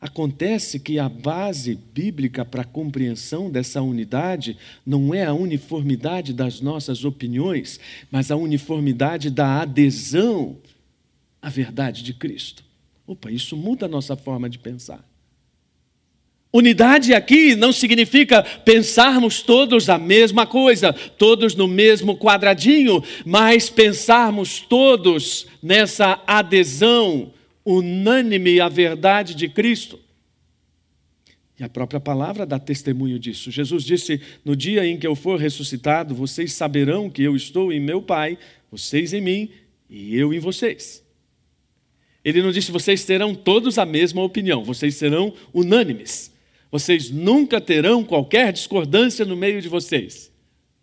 Acontece 0.00 0.80
que 0.80 0.98
a 0.98 1.10
base 1.10 1.74
bíblica 1.74 2.42
para 2.42 2.62
a 2.62 2.64
compreensão 2.64 3.50
dessa 3.50 3.82
unidade 3.82 4.56
não 4.84 5.14
é 5.14 5.24
a 5.24 5.34
uniformidade 5.34 6.32
das 6.32 6.60
nossas 6.60 7.04
opiniões, 7.04 7.78
mas 8.10 8.30
a 8.30 8.36
uniformidade 8.36 9.30
da 9.30 9.60
adesão 9.60 10.56
à 11.42 11.50
verdade 11.50 12.02
de 12.02 12.14
Cristo. 12.14 12.64
Opa, 13.06 13.30
isso 13.30 13.56
muda 13.56 13.84
a 13.84 13.88
nossa 13.88 14.16
forma 14.16 14.48
de 14.48 14.58
pensar. 14.58 15.04
Unidade 16.52 17.14
aqui 17.14 17.54
não 17.54 17.72
significa 17.72 18.42
pensarmos 18.42 19.40
todos 19.40 19.88
a 19.88 19.96
mesma 19.96 20.46
coisa, 20.46 20.92
todos 20.92 21.54
no 21.54 21.68
mesmo 21.68 22.16
quadradinho, 22.16 23.02
mas 23.24 23.70
pensarmos 23.70 24.58
todos 24.58 25.46
nessa 25.62 26.20
adesão 26.26 27.32
unânime 27.64 28.60
à 28.60 28.68
verdade 28.68 29.34
de 29.36 29.48
Cristo. 29.48 30.00
E 31.56 31.62
a 31.62 31.68
própria 31.68 32.00
palavra 32.00 32.44
dá 32.44 32.58
testemunho 32.58 33.18
disso. 33.18 33.50
Jesus 33.50 33.84
disse: 33.84 34.20
No 34.44 34.56
dia 34.56 34.84
em 34.84 34.98
que 34.98 35.06
eu 35.06 35.14
for 35.14 35.38
ressuscitado, 35.38 36.14
vocês 36.14 36.52
saberão 36.52 37.08
que 37.08 37.22
eu 37.22 37.36
estou 37.36 37.72
em 37.72 37.78
meu 37.78 38.02
Pai, 38.02 38.36
vocês 38.72 39.12
em 39.12 39.20
mim 39.20 39.50
e 39.88 40.16
eu 40.16 40.34
em 40.34 40.40
vocês. 40.40 41.04
Ele 42.24 42.42
não 42.42 42.50
disse: 42.50 42.72
vocês 42.72 43.04
terão 43.04 43.36
todos 43.36 43.78
a 43.78 43.86
mesma 43.86 44.22
opinião, 44.22 44.64
vocês 44.64 44.96
serão 44.96 45.32
unânimes. 45.54 46.32
Vocês 46.70 47.10
nunca 47.10 47.60
terão 47.60 48.04
qualquer 48.04 48.52
discordância 48.52 49.24
no 49.24 49.36
meio 49.36 49.60
de 49.60 49.68
vocês. 49.68 50.30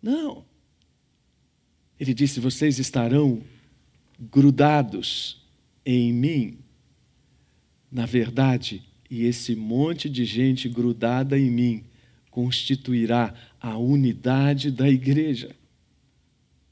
Não. 0.02 0.44
Ele 1.98 2.12
disse: 2.12 2.40
vocês 2.40 2.78
estarão 2.78 3.40
grudados 4.18 5.42
em 5.84 6.12
mim. 6.12 6.58
Na 7.90 8.04
verdade, 8.04 8.82
e 9.10 9.24
esse 9.24 9.56
monte 9.56 10.10
de 10.10 10.24
gente 10.24 10.68
grudada 10.68 11.38
em 11.38 11.50
mim 11.50 11.84
constituirá 12.30 13.34
a 13.60 13.78
unidade 13.78 14.70
da 14.70 14.88
igreja. 14.88 15.50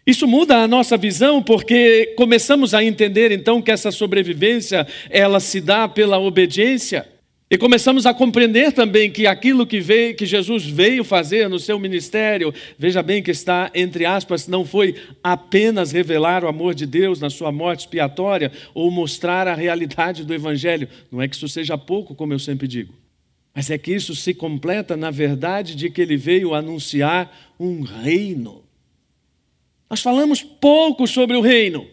Isso 0.07 0.29
muda 0.29 0.59
a 0.59 0.69
nossa 0.69 0.97
visão 0.97 1.43
porque 1.43 2.15
começamos 2.17 2.75
a 2.75 2.85
entender 2.85 3.33
então 3.33 3.61
que 3.61 3.73
essa 3.73 3.91
sobrevivência 3.91 4.87
ela 5.11 5.41
se 5.41 5.61
dá 5.61 5.89
pela 5.89 6.19
obediência. 6.19 7.09
E 7.49 7.57
começamos 7.57 8.07
a 8.07 8.13
compreender 8.13 8.73
também 8.73 9.09
que 9.09 9.25
aquilo 9.25 9.65
que, 9.65 9.79
veio, 9.79 10.17
que 10.17 10.27
Jesus 10.27 10.67
veio 10.67 11.05
fazer 11.05 11.49
no 11.49 11.61
seu 11.61 11.79
ministério, 11.79 12.53
veja 12.77 13.05
bem 13.05 13.23
que 13.23 13.31
está 13.31 13.71
entre 13.73 14.05
aspas, 14.05 14.49
não 14.49 14.65
foi 14.65 14.97
apenas 15.23 15.93
revelar 15.93 16.43
o 16.43 16.49
amor 16.49 16.75
de 16.75 16.85
Deus 16.87 17.21
na 17.21 17.31
sua 17.31 17.53
morte 17.53 17.81
expiatória 17.81 18.51
ou 18.75 18.91
mostrar 18.91 19.47
a 19.47 19.55
realidade 19.55 20.25
do 20.25 20.35
Evangelho. 20.35 20.89
Não 21.11 21.23
é 21.23 21.29
que 21.29 21.37
isso 21.37 21.49
seja 21.49 21.79
pouco, 21.79 22.17
como 22.17 22.33
eu 22.33 22.39
sempre 22.41 22.67
digo, 22.67 22.93
mas 23.55 23.71
é 23.71 23.79
que 23.79 23.95
isso 23.95 24.17
se 24.17 24.35
completa 24.35 24.97
na 24.97 25.13
verdade 25.13 25.77
de 25.77 25.89
que 25.89 26.03
ele 26.03 26.17
veio 26.17 26.53
anunciar 26.53 27.55
um 27.61 27.83
reino. 27.83 28.65
Nós 29.89 30.01
falamos 30.01 30.43
pouco 30.43 31.07
sobre 31.07 31.37
o 31.37 31.41
reino. 31.41 31.87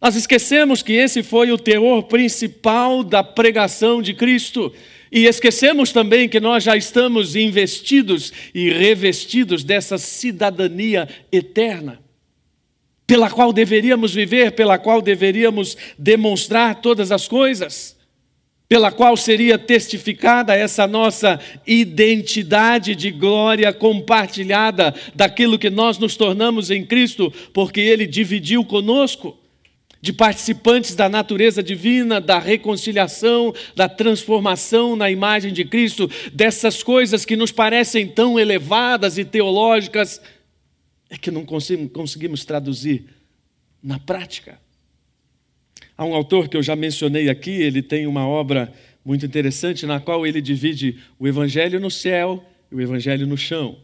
Nós 0.00 0.16
esquecemos 0.16 0.82
que 0.82 0.94
esse 0.94 1.22
foi 1.22 1.52
o 1.52 1.58
teor 1.58 2.04
principal 2.04 3.04
da 3.04 3.22
pregação 3.22 4.00
de 4.00 4.14
Cristo. 4.14 4.72
E 5.12 5.26
esquecemos 5.26 5.92
também 5.92 6.28
que 6.28 6.40
nós 6.40 6.64
já 6.64 6.76
estamos 6.76 7.36
investidos 7.36 8.32
e 8.54 8.70
revestidos 8.70 9.62
dessa 9.62 9.98
cidadania 9.98 11.08
eterna, 11.30 12.00
pela 13.06 13.28
qual 13.28 13.52
deveríamos 13.52 14.14
viver, 14.14 14.52
pela 14.52 14.78
qual 14.78 15.02
deveríamos 15.02 15.76
demonstrar 15.98 16.80
todas 16.80 17.12
as 17.12 17.28
coisas. 17.28 17.98
pela 18.68 18.92
qual 18.92 19.16
seria 19.16 19.58
testificada 19.58 20.54
essa 20.54 20.86
nossa 20.86 21.40
identidade 21.66 22.94
de 22.94 23.10
glória 23.10 23.72
compartilhada 23.72 24.94
daquilo 25.12 25.58
que 25.58 25.68
nós 25.68 25.98
nos 25.98 26.14
tornamos 26.14 26.70
em 26.70 26.86
Cristo, 26.86 27.32
porque 27.52 27.80
Ele 27.80 28.06
dividiu 28.06 28.64
conosco, 28.64 29.36
de 30.00 30.12
participantes 30.12 30.94
da 30.94 31.08
natureza 31.08 31.62
divina, 31.62 32.20
da 32.20 32.38
reconciliação, 32.38 33.54
da 33.76 33.88
transformação 33.88 34.96
na 34.96 35.10
imagem 35.10 35.52
de 35.52 35.64
Cristo, 35.64 36.10
dessas 36.32 36.82
coisas 36.82 37.24
que 37.24 37.36
nos 37.36 37.52
parecem 37.52 38.06
tão 38.06 38.38
elevadas 38.38 39.18
e 39.18 39.24
teológicas, 39.24 40.20
é 41.10 41.18
que 41.18 41.30
não 41.30 41.44
conseguimos 41.44 42.44
traduzir 42.44 43.04
na 43.82 43.98
prática. 43.98 44.58
Há 45.96 46.04
um 46.04 46.14
autor 46.14 46.48
que 46.48 46.56
eu 46.56 46.62
já 46.62 46.74
mencionei 46.74 47.28
aqui, 47.28 47.50
ele 47.50 47.82
tem 47.82 48.06
uma 48.06 48.26
obra 48.26 48.72
muito 49.04 49.26
interessante 49.26 49.84
na 49.84 50.00
qual 50.00 50.26
ele 50.26 50.40
divide 50.40 50.98
o 51.18 51.28
evangelho 51.28 51.80
no 51.80 51.90
céu 51.90 52.42
e 52.70 52.74
o 52.74 52.80
evangelho 52.80 53.26
no 53.26 53.36
chão. 53.36 53.76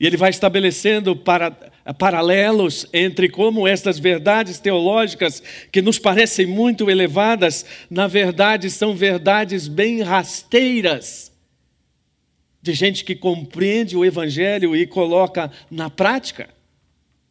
E 0.00 0.06
ele 0.06 0.16
vai 0.16 0.30
estabelecendo 0.30 1.14
para, 1.14 1.50
paralelos 1.98 2.86
entre 2.90 3.28
como 3.28 3.68
estas 3.68 3.98
verdades 3.98 4.58
teológicas, 4.58 5.42
que 5.70 5.82
nos 5.82 5.98
parecem 5.98 6.46
muito 6.46 6.90
elevadas, 6.90 7.66
na 7.90 8.06
verdade 8.06 8.70
são 8.70 8.94
verdades 8.94 9.68
bem 9.68 10.00
rasteiras, 10.00 11.30
de 12.62 12.72
gente 12.72 13.04
que 13.04 13.14
compreende 13.14 13.94
o 13.94 14.04
Evangelho 14.04 14.74
e 14.74 14.86
coloca 14.86 15.50
na 15.70 15.90
prática. 15.90 16.48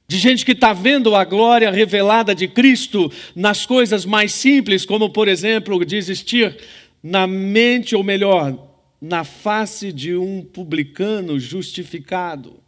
De 0.07 0.17
gente 0.17 0.43
que 0.43 0.53
está 0.53 0.73
vendo 0.73 1.15
a 1.15 1.23
glória 1.23 1.69
revelada 1.69 2.33
de 2.33 2.47
Cristo 2.47 3.11
nas 3.35 3.65
coisas 3.65 4.05
mais 4.05 4.31
simples, 4.31 4.85
como, 4.85 5.11
por 5.11 5.27
exemplo, 5.27 5.83
desistir 5.85 6.57
na 7.01 7.27
mente, 7.27 7.95
ou 7.95 8.03
melhor, 8.03 8.68
na 9.01 9.23
face 9.23 9.93
de 9.93 10.15
um 10.15 10.43
publicano 10.43 11.39
justificado, 11.39 12.59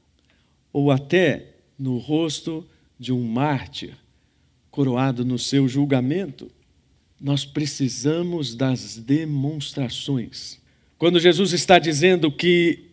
ou 0.72 0.92
até 0.92 1.56
no 1.78 1.98
rosto 1.98 2.66
de 2.98 3.12
um 3.12 3.24
mártir 3.24 3.98
coroado 4.70 5.26
no 5.26 5.38
seu 5.38 5.68
julgamento. 5.68 6.50
Nós 7.20 7.46
precisamos 7.46 8.56
das 8.56 8.98
demonstrações. 8.98 10.60
Quando 10.98 11.20
Jesus 11.20 11.52
está 11.52 11.78
dizendo 11.78 12.32
que 12.32 12.92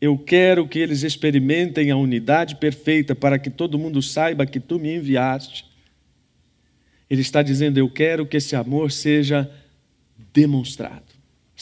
eu 0.00 0.18
quero 0.18 0.68
que 0.68 0.78
eles 0.78 1.02
experimentem 1.02 1.90
a 1.90 1.96
unidade 1.96 2.56
perfeita 2.56 3.14
para 3.14 3.38
que 3.38 3.48
todo 3.48 3.78
mundo 3.78 4.02
saiba 4.02 4.46
que 4.46 4.60
tu 4.60 4.78
me 4.78 4.94
enviaste. 4.94 5.64
Ele 7.08 7.22
está 7.22 7.42
dizendo: 7.42 7.78
Eu 7.78 7.88
quero 7.88 8.26
que 8.26 8.36
esse 8.36 8.54
amor 8.54 8.92
seja 8.92 9.50
demonstrado. 10.32 11.05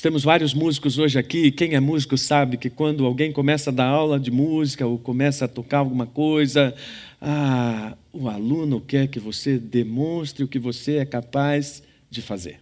Temos 0.02 0.22
vários 0.22 0.52
músicos 0.52 0.98
hoje 0.98 1.18
aqui, 1.18 1.50
quem 1.50 1.74
é 1.74 1.80
músico 1.80 2.18
sabe 2.18 2.58
que 2.58 2.68
quando 2.68 3.06
alguém 3.06 3.32
começa 3.32 3.70
a 3.70 3.72
dar 3.72 3.86
aula 3.86 4.20
de 4.20 4.30
música 4.30 4.86
ou 4.86 4.98
começa 4.98 5.46
a 5.46 5.48
tocar 5.48 5.78
alguma 5.78 6.04
coisa, 6.04 6.74
ah, 7.18 7.96
o 8.12 8.28
aluno 8.28 8.82
quer 8.82 9.08
que 9.08 9.18
você 9.18 9.56
demonstre 9.56 10.44
o 10.44 10.48
que 10.48 10.58
você 10.58 10.98
é 10.98 11.06
capaz 11.06 11.82
de 12.10 12.20
fazer. 12.20 12.60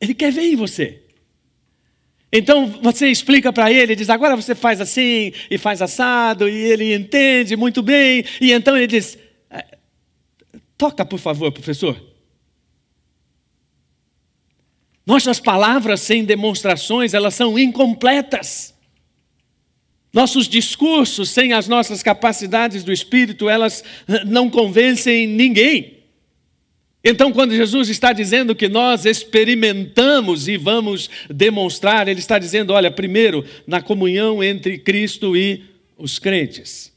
Ele 0.00 0.14
quer 0.14 0.32
ver 0.32 0.52
em 0.52 0.56
você. 0.56 1.02
Então 2.32 2.66
você 2.82 3.08
explica 3.08 3.52
para 3.52 3.70
ele, 3.70 3.94
diz: 3.94 4.08
agora 4.08 4.34
você 4.34 4.54
faz 4.54 4.80
assim 4.80 5.34
e 5.50 5.58
faz 5.58 5.82
assado, 5.82 6.48
e 6.48 6.54
ele 6.54 6.94
entende 6.94 7.56
muito 7.56 7.82
bem, 7.82 8.24
e 8.40 8.52
então 8.52 8.74
ele 8.74 8.86
diz: 8.86 9.18
é, 9.50 9.76
toca, 10.78 11.04
por 11.04 11.18
favor, 11.18 11.52
professor. 11.52 12.11
Nossas 15.12 15.38
palavras 15.38 16.00
sem 16.00 16.24
demonstrações, 16.24 17.12
elas 17.12 17.34
são 17.34 17.58
incompletas. 17.58 18.72
Nossos 20.10 20.48
discursos 20.48 21.28
sem 21.28 21.52
as 21.52 21.68
nossas 21.68 22.02
capacidades 22.02 22.82
do 22.82 22.90
espírito, 22.90 23.46
elas 23.46 23.84
não 24.24 24.48
convencem 24.48 25.26
ninguém. 25.26 25.98
Então, 27.04 27.30
quando 27.30 27.54
Jesus 27.54 27.90
está 27.90 28.14
dizendo 28.14 28.54
que 28.54 28.70
nós 28.70 29.04
experimentamos 29.04 30.48
e 30.48 30.56
vamos 30.56 31.10
demonstrar, 31.28 32.08
ele 32.08 32.20
está 32.20 32.38
dizendo: 32.38 32.72
olha, 32.72 32.90
primeiro, 32.90 33.44
na 33.66 33.82
comunhão 33.82 34.42
entre 34.42 34.78
Cristo 34.78 35.36
e 35.36 35.62
os 35.98 36.18
crentes. 36.18 36.90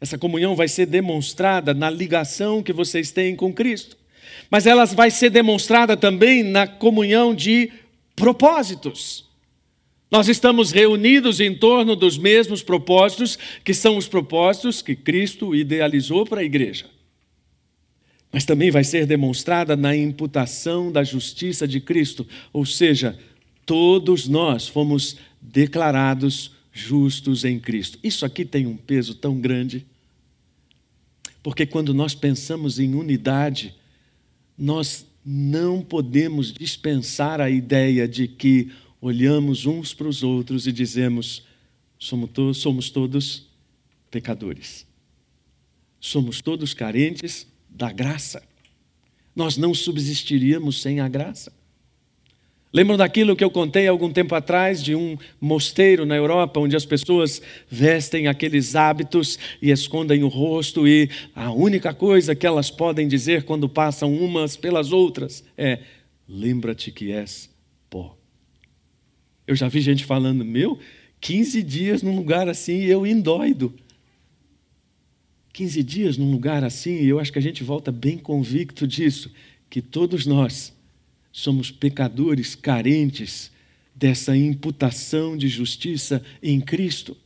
Essa 0.00 0.16
comunhão 0.16 0.56
vai 0.56 0.68
ser 0.68 0.86
demonstrada 0.86 1.74
na 1.74 1.90
ligação 1.90 2.62
que 2.62 2.72
vocês 2.72 3.10
têm 3.10 3.36
com 3.36 3.52
Cristo, 3.52 3.98
mas 4.50 4.66
ela 4.66 4.84
vai 4.86 5.10
ser 5.10 5.30
demonstrada 5.30 5.96
também 5.96 6.42
na 6.42 6.66
comunhão 6.66 7.34
de 7.34 7.70
propósitos. 8.16 9.24
Nós 10.10 10.28
estamos 10.28 10.70
reunidos 10.70 11.40
em 11.40 11.54
torno 11.54 11.96
dos 11.96 12.16
mesmos 12.16 12.62
propósitos, 12.62 13.38
que 13.64 13.74
são 13.74 13.96
os 13.96 14.06
propósitos 14.06 14.80
que 14.80 14.94
Cristo 14.94 15.54
idealizou 15.54 16.24
para 16.24 16.40
a 16.40 16.44
igreja 16.44 16.86
mas 18.34 18.44
também 18.44 18.68
vai 18.68 18.82
ser 18.82 19.06
demonstrada 19.06 19.76
na 19.76 19.96
imputação 19.96 20.90
da 20.90 21.04
justiça 21.04 21.68
de 21.68 21.80
Cristo, 21.80 22.26
ou 22.52 22.66
seja, 22.66 23.16
todos 23.64 24.26
nós 24.26 24.66
fomos 24.66 25.16
declarados 25.40 26.50
justos 26.72 27.44
em 27.44 27.60
Cristo. 27.60 27.96
Isso 28.02 28.26
aqui 28.26 28.44
tem 28.44 28.66
um 28.66 28.76
peso 28.76 29.14
tão 29.14 29.40
grande, 29.40 29.86
porque 31.44 31.64
quando 31.64 31.94
nós 31.94 32.12
pensamos 32.12 32.80
em 32.80 32.96
unidade, 32.96 33.72
nós 34.56 35.06
não 35.24 35.82
podemos 35.82 36.52
dispensar 36.52 37.40
a 37.40 37.48
ideia 37.48 38.06
de 38.06 38.28
que 38.28 38.70
olhamos 39.00 39.66
uns 39.66 39.94
para 39.94 40.08
os 40.08 40.22
outros 40.22 40.66
e 40.66 40.72
dizemos: 40.72 41.44
somos, 41.98 42.30
to 42.30 42.54
somos 42.54 42.90
todos 42.90 43.46
pecadores, 44.10 44.86
somos 46.00 46.40
todos 46.40 46.74
carentes 46.74 47.46
da 47.68 47.90
graça. 47.90 48.42
Nós 49.34 49.56
não 49.56 49.74
subsistiríamos 49.74 50.80
sem 50.80 51.00
a 51.00 51.08
graça. 51.08 51.52
Lembram 52.74 52.96
daquilo 52.96 53.36
que 53.36 53.44
eu 53.44 53.52
contei 53.52 53.86
algum 53.86 54.10
tempo 54.10 54.34
atrás 54.34 54.82
de 54.82 54.96
um 54.96 55.16
mosteiro 55.40 56.04
na 56.04 56.16
Europa 56.16 56.58
onde 56.58 56.74
as 56.74 56.84
pessoas 56.84 57.40
vestem 57.70 58.26
aqueles 58.26 58.74
hábitos 58.74 59.38
e 59.62 59.70
escondem 59.70 60.24
o 60.24 60.28
rosto 60.28 60.88
e 60.88 61.08
a 61.36 61.52
única 61.52 61.94
coisa 61.94 62.34
que 62.34 62.44
elas 62.44 62.72
podem 62.72 63.06
dizer 63.06 63.44
quando 63.44 63.68
passam 63.68 64.12
umas 64.12 64.56
pelas 64.56 64.90
outras 64.90 65.44
é: 65.56 65.78
lembra-te 66.28 66.90
que 66.90 67.12
és 67.12 67.48
pó. 67.88 68.18
Eu 69.46 69.54
já 69.54 69.68
vi 69.68 69.80
gente 69.80 70.04
falando, 70.04 70.44
meu, 70.44 70.76
15 71.20 71.62
dias 71.62 72.02
num 72.02 72.16
lugar 72.16 72.48
assim 72.48 72.80
e 72.80 72.90
eu 72.90 73.06
indóido. 73.06 73.72
15 75.52 75.80
dias 75.84 76.18
num 76.18 76.32
lugar 76.32 76.64
assim, 76.64 76.96
e 76.96 77.08
eu 77.08 77.20
acho 77.20 77.32
que 77.32 77.38
a 77.38 77.42
gente 77.42 77.62
volta 77.62 77.92
bem 77.92 78.18
convicto 78.18 78.84
disso, 78.84 79.30
que 79.70 79.80
todos 79.80 80.26
nós 80.26 80.74
somos 81.36 81.68
pecadores 81.68 82.54
carentes 82.54 83.50
dessa 83.92 84.36
imputação 84.36 85.36
de 85.36 85.48
justiça 85.48 86.22
em 86.40 86.60
Cristo. 86.60 87.16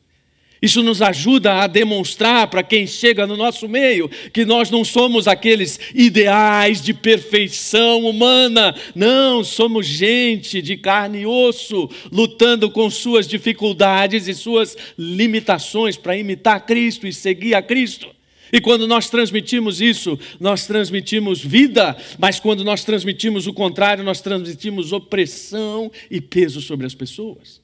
Isso 0.62 0.82
nos 0.82 1.02
ajuda 1.02 1.62
a 1.62 1.66
demonstrar 1.66 2.48
para 2.48 2.62
quem 2.62 2.86
chega 2.86 3.26
no 3.26 3.36
nosso 3.36 3.68
meio 3.68 4.08
que 4.32 4.46
nós 4.46 4.70
não 4.70 4.82
somos 4.82 5.28
aqueles 5.28 5.78
ideais 5.94 6.80
de 6.80 6.94
perfeição 6.94 8.06
humana, 8.06 8.74
não, 8.94 9.44
somos 9.44 9.86
gente 9.86 10.62
de 10.62 10.78
carne 10.78 11.20
e 11.20 11.26
osso, 11.26 11.90
lutando 12.10 12.70
com 12.70 12.88
suas 12.88 13.28
dificuldades 13.28 14.26
e 14.26 14.32
suas 14.32 14.74
limitações 14.98 15.98
para 15.98 16.16
imitar 16.16 16.64
Cristo 16.64 17.06
e 17.06 17.12
seguir 17.12 17.54
a 17.54 17.60
Cristo. 17.60 18.17
E 18.52 18.60
quando 18.60 18.86
nós 18.86 19.10
transmitimos 19.10 19.80
isso, 19.80 20.18
nós 20.40 20.66
transmitimos 20.66 21.44
vida, 21.44 21.96
mas 22.18 22.40
quando 22.40 22.64
nós 22.64 22.84
transmitimos 22.84 23.46
o 23.46 23.52
contrário, 23.52 24.04
nós 24.04 24.20
transmitimos 24.20 24.92
opressão 24.92 25.90
e 26.10 26.20
peso 26.20 26.60
sobre 26.60 26.86
as 26.86 26.94
pessoas. 26.94 27.60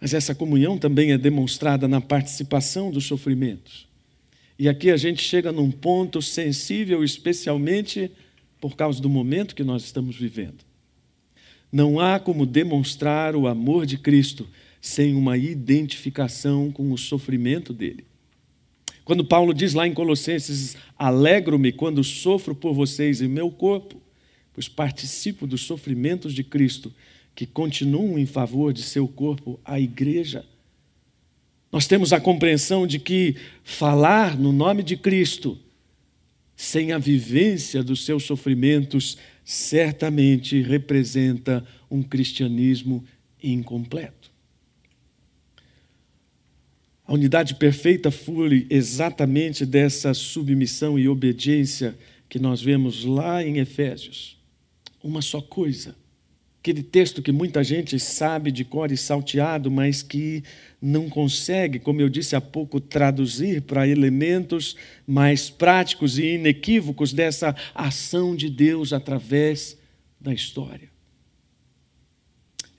Mas 0.00 0.12
essa 0.12 0.34
comunhão 0.34 0.76
também 0.76 1.12
é 1.12 1.18
demonstrada 1.18 1.88
na 1.88 2.00
participação 2.00 2.90
dos 2.90 3.06
sofrimentos. 3.06 3.86
E 4.58 4.68
aqui 4.68 4.90
a 4.90 4.96
gente 4.96 5.22
chega 5.22 5.50
num 5.50 5.70
ponto 5.70 6.22
sensível, 6.22 7.02
especialmente 7.02 8.10
por 8.60 8.76
causa 8.76 9.00
do 9.00 9.10
momento 9.10 9.54
que 9.54 9.64
nós 9.64 9.82
estamos 9.82 10.16
vivendo. 10.16 10.64
Não 11.72 11.98
há 11.98 12.20
como 12.20 12.46
demonstrar 12.46 13.34
o 13.34 13.48
amor 13.48 13.84
de 13.84 13.98
Cristo 13.98 14.48
sem 14.80 15.14
uma 15.14 15.36
identificação 15.36 16.70
com 16.70 16.92
o 16.92 16.98
sofrimento 16.98 17.72
dele. 17.72 18.04
Quando 19.04 19.24
Paulo 19.24 19.52
diz 19.52 19.74
lá 19.74 19.86
em 19.86 19.92
Colossenses: 19.92 20.76
Alegro-me 20.98 21.72
quando 21.72 22.02
sofro 22.02 22.54
por 22.54 22.72
vocês 22.72 23.20
em 23.20 23.28
meu 23.28 23.50
corpo, 23.50 24.00
pois 24.52 24.68
participo 24.68 25.46
dos 25.46 25.62
sofrimentos 25.62 26.32
de 26.32 26.42
Cristo, 26.42 26.92
que 27.34 27.46
continuam 27.46 28.18
em 28.18 28.26
favor 28.26 28.72
de 28.72 28.82
seu 28.82 29.06
corpo, 29.06 29.60
a 29.64 29.78
igreja. 29.78 30.44
Nós 31.70 31.86
temos 31.86 32.12
a 32.12 32.20
compreensão 32.20 32.86
de 32.86 32.98
que 32.98 33.36
falar 33.62 34.38
no 34.38 34.52
nome 34.52 34.82
de 34.82 34.96
Cristo 34.96 35.58
sem 36.56 36.92
a 36.92 36.98
vivência 36.98 37.82
dos 37.82 38.04
seus 38.04 38.24
sofrimentos, 38.24 39.18
certamente 39.44 40.62
representa 40.62 41.64
um 41.90 42.02
cristianismo 42.02 43.04
incompleto. 43.42 44.23
A 47.06 47.12
unidade 47.12 47.54
perfeita 47.56 48.10
flui 48.10 48.66
exatamente 48.70 49.66
dessa 49.66 50.14
submissão 50.14 50.98
e 50.98 51.06
obediência 51.06 51.94
que 52.28 52.38
nós 52.38 52.62
vemos 52.62 53.04
lá 53.04 53.44
em 53.44 53.58
Efésios. 53.58 54.38
Uma 55.02 55.20
só 55.20 55.42
coisa. 55.42 55.94
Aquele 56.60 56.82
texto 56.82 57.20
que 57.20 57.30
muita 57.30 57.62
gente 57.62 58.00
sabe 58.00 58.50
de 58.50 58.64
cor 58.64 58.90
e 58.90 58.96
salteado, 58.96 59.70
mas 59.70 60.02
que 60.02 60.42
não 60.80 61.10
consegue, 61.10 61.78
como 61.78 62.00
eu 62.00 62.08
disse 62.08 62.34
há 62.34 62.40
pouco, 62.40 62.80
traduzir 62.80 63.60
para 63.60 63.86
elementos 63.86 64.74
mais 65.06 65.50
práticos 65.50 66.18
e 66.18 66.36
inequívocos 66.36 67.12
dessa 67.12 67.54
ação 67.74 68.34
de 68.34 68.48
Deus 68.48 68.94
através 68.94 69.76
da 70.18 70.32
história. 70.32 70.93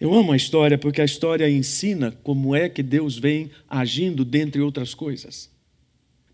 Eu 0.05 0.13
amo 0.13 0.33
a 0.33 0.35
história 0.35 0.77
porque 0.77 1.01
a 1.01 1.05
história 1.05 1.49
ensina 1.49 2.11
como 2.21 2.55
é 2.55 2.69
que 2.69 2.83
Deus 2.83 3.17
vem 3.17 3.49
agindo, 3.67 4.23
dentre 4.23 4.61
outras 4.61 4.93
coisas. 4.93 5.49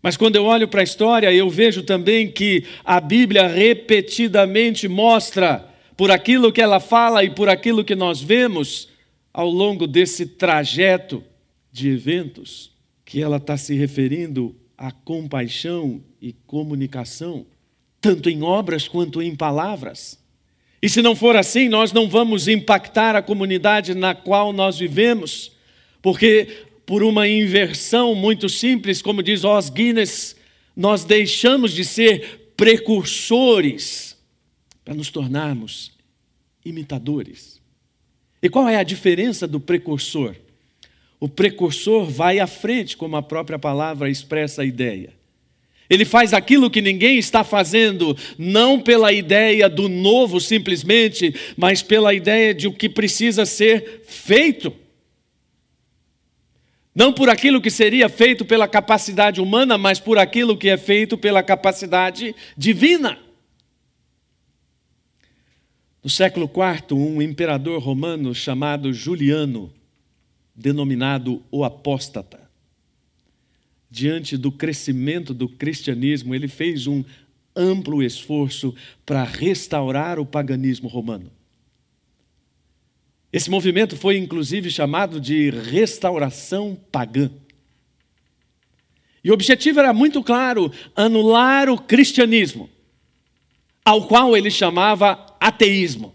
Mas 0.02 0.14
quando 0.14 0.36
eu 0.36 0.44
olho 0.44 0.68
para 0.68 0.82
a 0.82 0.84
história, 0.84 1.32
eu 1.32 1.48
vejo 1.48 1.82
também 1.82 2.30
que 2.30 2.64
a 2.84 3.00
Bíblia 3.00 3.48
repetidamente 3.48 4.86
mostra 4.88 5.66
por 5.96 6.10
aquilo 6.10 6.52
que 6.52 6.60
ela 6.60 6.80
fala 6.80 7.24
e 7.24 7.30
por 7.30 7.48
aquilo 7.48 7.82
que 7.82 7.94
nós 7.94 8.20
vemos 8.20 8.90
ao 9.32 9.48
longo 9.48 9.86
desse 9.86 10.26
trajeto 10.26 11.24
de 11.72 11.88
eventos, 11.88 12.72
que 13.06 13.22
ela 13.22 13.38
está 13.38 13.56
se 13.56 13.74
referindo 13.74 14.54
à 14.76 14.92
compaixão 14.92 16.02
e 16.20 16.34
comunicação, 16.46 17.46
tanto 18.02 18.28
em 18.28 18.42
obras 18.42 18.86
quanto 18.86 19.22
em 19.22 19.34
palavras. 19.34 20.21
E 20.82 20.88
se 20.88 21.00
não 21.00 21.14
for 21.14 21.36
assim, 21.36 21.68
nós 21.68 21.92
não 21.92 22.08
vamos 22.08 22.48
impactar 22.48 23.14
a 23.14 23.22
comunidade 23.22 23.94
na 23.94 24.16
qual 24.16 24.52
nós 24.52 24.76
vivemos, 24.76 25.52
porque 26.02 26.66
por 26.84 27.04
uma 27.04 27.28
inversão 27.28 28.16
muito 28.16 28.48
simples, 28.48 29.00
como 29.00 29.22
diz 29.22 29.44
Os 29.44 29.70
Guinness, 29.70 30.34
nós 30.76 31.04
deixamos 31.04 31.72
de 31.72 31.84
ser 31.84 32.52
precursores 32.56 34.16
para 34.84 34.94
nos 34.94 35.10
tornarmos 35.10 35.92
imitadores. 36.64 37.60
E 38.42 38.48
qual 38.48 38.68
é 38.68 38.76
a 38.76 38.82
diferença 38.82 39.46
do 39.46 39.60
precursor? 39.60 40.34
O 41.20 41.28
precursor 41.28 42.06
vai 42.06 42.40
à 42.40 42.48
frente, 42.48 42.96
como 42.96 43.14
a 43.14 43.22
própria 43.22 43.58
palavra 43.58 44.10
expressa 44.10 44.62
a 44.62 44.64
ideia. 44.64 45.14
Ele 45.90 46.04
faz 46.04 46.32
aquilo 46.32 46.70
que 46.70 46.80
ninguém 46.80 47.18
está 47.18 47.44
fazendo, 47.44 48.16
não 48.38 48.80
pela 48.80 49.12
ideia 49.12 49.68
do 49.68 49.88
novo 49.88 50.40
simplesmente, 50.40 51.34
mas 51.56 51.82
pela 51.82 52.14
ideia 52.14 52.54
de 52.54 52.66
o 52.66 52.72
que 52.72 52.88
precisa 52.88 53.44
ser 53.44 54.02
feito. 54.06 54.74
Não 56.94 57.12
por 57.12 57.30
aquilo 57.30 57.60
que 57.60 57.70
seria 57.70 58.08
feito 58.08 58.44
pela 58.44 58.68
capacidade 58.68 59.40
humana, 59.40 59.78
mas 59.78 59.98
por 59.98 60.18
aquilo 60.18 60.56
que 60.56 60.68
é 60.68 60.76
feito 60.76 61.16
pela 61.16 61.42
capacidade 61.42 62.34
divina. 62.56 63.18
No 66.02 66.10
século 66.10 66.50
IV, 66.50 66.94
um 66.98 67.22
imperador 67.22 67.80
romano 67.80 68.34
chamado 68.34 68.92
Juliano, 68.92 69.72
denominado 70.54 71.42
o 71.50 71.64
Apóstata, 71.64 72.41
diante 73.92 74.38
do 74.38 74.50
crescimento 74.50 75.34
do 75.34 75.46
cristianismo, 75.46 76.34
ele 76.34 76.48
fez 76.48 76.86
um 76.86 77.04
amplo 77.54 78.02
esforço 78.02 78.74
para 79.04 79.22
restaurar 79.22 80.18
o 80.18 80.24
paganismo 80.24 80.88
romano. 80.88 81.30
Esse 83.30 83.50
movimento 83.50 83.94
foi 83.94 84.16
inclusive 84.16 84.70
chamado 84.70 85.20
de 85.20 85.50
restauração 85.50 86.74
pagã. 86.90 87.30
E 89.22 89.30
o 89.30 89.34
objetivo 89.34 89.78
era 89.78 89.92
muito 89.92 90.22
claro: 90.22 90.72
anular 90.96 91.68
o 91.68 91.76
cristianismo 91.76 92.70
ao 93.84 94.06
qual 94.08 94.34
ele 94.34 94.50
chamava 94.50 95.36
ateísmo. 95.38 96.14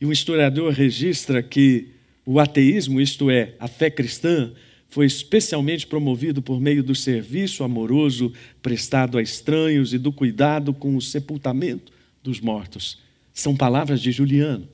E 0.00 0.06
um 0.06 0.12
historiador 0.12 0.72
registra 0.72 1.42
que 1.42 1.88
o 2.24 2.40
ateísmo, 2.40 3.00
isto 3.00 3.30
é, 3.30 3.54
a 3.58 3.68
fé 3.68 3.90
cristã, 3.90 4.54
foi 4.92 5.06
especialmente 5.06 5.86
promovido 5.86 6.42
por 6.42 6.60
meio 6.60 6.82
do 6.82 6.94
serviço 6.94 7.64
amoroso 7.64 8.30
prestado 8.60 9.16
a 9.16 9.22
estranhos 9.22 9.94
e 9.94 9.98
do 9.98 10.12
cuidado 10.12 10.74
com 10.74 10.94
o 10.94 11.00
sepultamento 11.00 11.90
dos 12.22 12.40
mortos. 12.40 12.98
São 13.32 13.56
palavras 13.56 14.02
de 14.02 14.12
Juliano. 14.12 14.68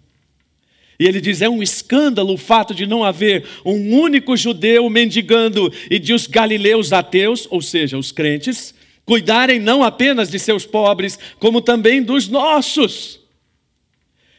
E 0.99 1.07
ele 1.07 1.21
diz: 1.21 1.41
é 1.41 1.49
um 1.49 1.63
escândalo 1.63 2.35
o 2.35 2.37
fato 2.37 2.75
de 2.75 2.85
não 2.85 3.05
haver 3.05 3.47
um 3.65 3.95
único 3.95 4.37
judeu 4.37 4.91
mendigando 4.91 5.73
e 5.89 6.01
de 6.01 6.13
os 6.13 6.27
galileus 6.27 6.93
ateus, 6.93 7.47
ou 7.49 7.63
seja, 7.63 7.97
os 7.97 8.11
crentes, 8.11 8.75
cuidarem 9.05 9.61
não 9.61 9.85
apenas 9.85 10.29
de 10.29 10.41
seus 10.41 10.67
pobres, 10.67 11.17
como 11.39 11.61
também 11.61 12.03
dos 12.03 12.27
nossos. 12.27 13.21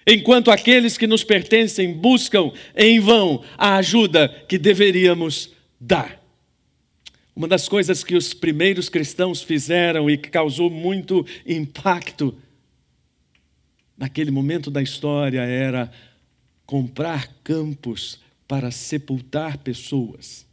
Enquanto 0.05 0.51
aqueles 0.51 0.97
que 0.97 1.07
nos 1.07 1.23
pertencem 1.23 1.93
buscam 1.93 2.51
em 2.75 2.99
vão 2.99 3.41
a 3.57 3.77
ajuda 3.77 4.27
que 4.45 4.57
deveríamos 4.57 5.57
dar. 5.79 6.19
Uma 7.35 7.47
das 7.47 7.69
coisas 7.69 8.03
que 8.03 8.15
os 8.15 8.33
primeiros 8.33 8.89
cristãos 8.89 9.41
fizeram 9.41 10.09
e 10.09 10.17
que 10.17 10.29
causou 10.29 10.69
muito 10.69 11.25
impacto 11.45 12.37
naquele 13.97 14.31
momento 14.31 14.71
da 14.71 14.81
história 14.81 15.41
era 15.41 15.91
comprar 16.65 17.27
campos 17.43 18.19
para 18.47 18.71
sepultar 18.71 19.57
pessoas. 19.59 20.48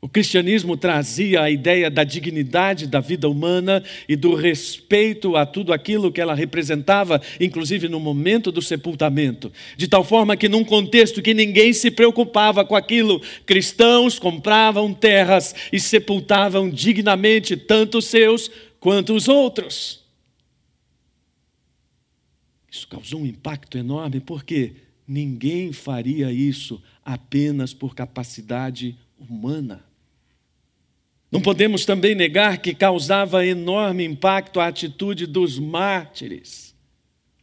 O 0.00 0.08
cristianismo 0.08 0.76
trazia 0.76 1.42
a 1.42 1.50
ideia 1.50 1.90
da 1.90 2.04
dignidade 2.04 2.86
da 2.86 3.00
vida 3.00 3.28
humana 3.28 3.82
e 4.08 4.14
do 4.14 4.36
respeito 4.36 5.34
a 5.34 5.44
tudo 5.44 5.72
aquilo 5.72 6.12
que 6.12 6.20
ela 6.20 6.36
representava, 6.36 7.20
inclusive 7.40 7.88
no 7.88 7.98
momento 7.98 8.52
do 8.52 8.62
sepultamento. 8.62 9.52
De 9.76 9.88
tal 9.88 10.04
forma 10.04 10.36
que, 10.36 10.48
num 10.48 10.62
contexto 10.62 11.20
que 11.20 11.34
ninguém 11.34 11.72
se 11.72 11.90
preocupava 11.90 12.64
com 12.64 12.76
aquilo, 12.76 13.20
cristãos 13.44 14.20
compravam 14.20 14.94
terras 14.94 15.52
e 15.72 15.80
sepultavam 15.80 16.70
dignamente 16.70 17.56
tanto 17.56 17.98
os 17.98 18.04
seus 18.04 18.48
quanto 18.78 19.12
os 19.14 19.26
outros. 19.26 20.04
Isso 22.70 22.86
causou 22.86 23.22
um 23.22 23.26
impacto 23.26 23.76
enorme, 23.76 24.20
porque 24.20 24.74
ninguém 25.08 25.72
faria 25.72 26.30
isso 26.30 26.80
apenas 27.04 27.74
por 27.74 27.96
capacidade 27.96 28.96
humana. 29.18 29.87
Não 31.30 31.40
podemos 31.40 31.84
também 31.84 32.14
negar 32.14 32.58
que 32.58 32.74
causava 32.74 33.44
enorme 33.44 34.04
impacto 34.04 34.60
a 34.60 34.66
atitude 34.66 35.26
dos 35.26 35.58
mártires. 35.58 36.74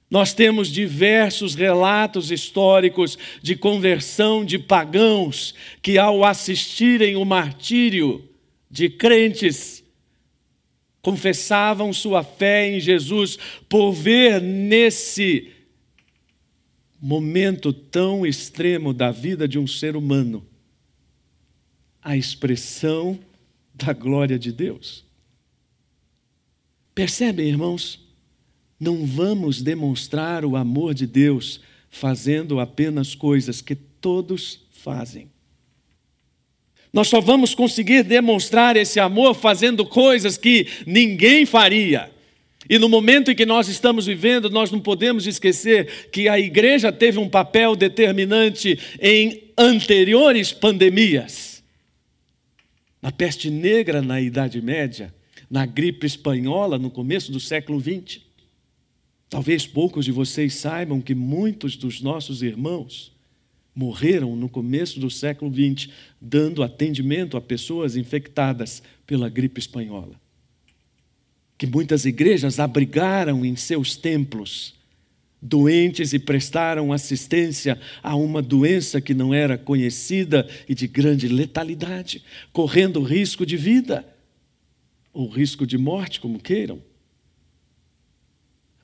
Nós 0.09 0.33
temos 0.33 0.69
diversos 0.69 1.55
relatos 1.55 2.31
históricos 2.31 3.17
de 3.41 3.55
conversão 3.55 4.45
de 4.45 4.57
pagãos 4.57 5.53
que, 5.81 5.97
ao 5.97 6.23
assistirem 6.23 7.15
o 7.15 7.25
martírio 7.25 8.27
de 8.69 8.89
crentes, 8.89 9.83
confessavam 11.01 11.93
sua 11.93 12.23
fé 12.23 12.69
em 12.69 12.79
Jesus 12.79 13.37
por 13.69 13.91
ver 13.91 14.41
nesse 14.41 15.51
momento 16.99 17.71
tão 17.71 18.25
extremo 18.25 18.93
da 18.93 19.11
vida 19.11 19.47
de 19.47 19.59
um 19.59 19.67
ser 19.67 19.95
humano 19.95 20.43
a 22.05 22.15
expressão 22.15 23.19
da 23.75 23.93
glória 23.93 24.39
de 24.39 24.51
Deus. 24.51 25.03
Percebem, 26.93 27.47
irmãos? 27.47 27.99
Não 28.79 29.05
vamos 29.05 29.61
demonstrar 29.61 30.45
o 30.45 30.55
amor 30.55 30.93
de 30.93 31.05
Deus 31.05 31.59
fazendo 31.89 32.59
apenas 32.59 33.13
coisas 33.15 33.61
que 33.61 33.75
todos 33.75 34.61
fazem. 34.71 35.29
Nós 36.91 37.09
só 37.09 37.19
vamos 37.19 37.53
conseguir 37.53 38.03
demonstrar 38.03 38.77
esse 38.77 38.99
amor 38.99 39.33
fazendo 39.33 39.85
coisas 39.85 40.38
que 40.38 40.67
ninguém 40.85 41.45
faria. 41.45 42.09
E 42.69 42.79
no 42.79 42.88
momento 42.88 43.29
em 43.29 43.35
que 43.35 43.45
nós 43.45 43.67
estamos 43.67 44.05
vivendo, 44.05 44.49
nós 44.49 44.71
não 44.71 44.79
podemos 44.79 45.27
esquecer 45.27 46.09
que 46.11 46.29
a 46.29 46.39
igreja 46.39 46.91
teve 46.91 47.19
um 47.19 47.29
papel 47.29 47.75
determinante 47.75 48.79
em 48.99 49.51
anteriores 49.57 50.53
pandemias 50.53 51.54
na 53.05 53.11
peste 53.11 53.51
negra 53.51 54.01
na 54.01 54.19
Idade 54.19 54.59
Média, 54.59 55.13
na 55.47 55.63
gripe 55.63 56.07
espanhola 56.07 56.79
no 56.79 56.89
começo 56.89 57.31
do 57.31 57.39
século 57.39 57.79
XX. 57.79 58.19
Talvez 59.29 59.67
poucos 59.67 60.05
de 60.05 60.11
vocês 60.11 60.55
saibam 60.55 60.99
que 60.99 61.13
muitos 61.13 61.75
dos 61.77 62.01
nossos 62.01 62.41
irmãos 62.41 63.11
morreram 63.75 64.35
no 64.35 64.49
começo 64.49 64.99
do 64.99 65.11
século 65.11 65.53
XX, 65.53 65.87
dando 66.19 66.63
atendimento 66.63 67.37
a 67.37 67.41
pessoas 67.41 67.95
infectadas 67.95 68.81
pela 69.05 69.29
gripe 69.29 69.59
espanhola. 69.59 70.19
que 71.59 71.67
muitas 71.67 72.05
igrejas 72.05 72.59
abrigaram 72.59 73.45
em 73.45 73.55
seus 73.55 73.95
templos 73.95 74.73
doentes 75.41 76.13
e 76.13 76.19
prestaram 76.19 76.91
assistência 76.91 77.79
a 78.01 78.15
uma 78.15 78.41
doença 78.41 78.99
que 78.99 79.13
não 79.13 79.33
era 79.33 79.57
conhecida 79.57 80.47
e 80.67 80.73
de 80.73 80.87
grande 80.87 81.27
letalidade, 81.27 82.23
correndo 82.51 83.01
risco 83.03 83.45
de 83.45 83.57
vida 83.57 84.05
ou 85.13 85.29
risco 85.29 85.65
de 85.65 85.77
morte, 85.77 86.19
como 86.19 86.39
queiram. 86.39 86.81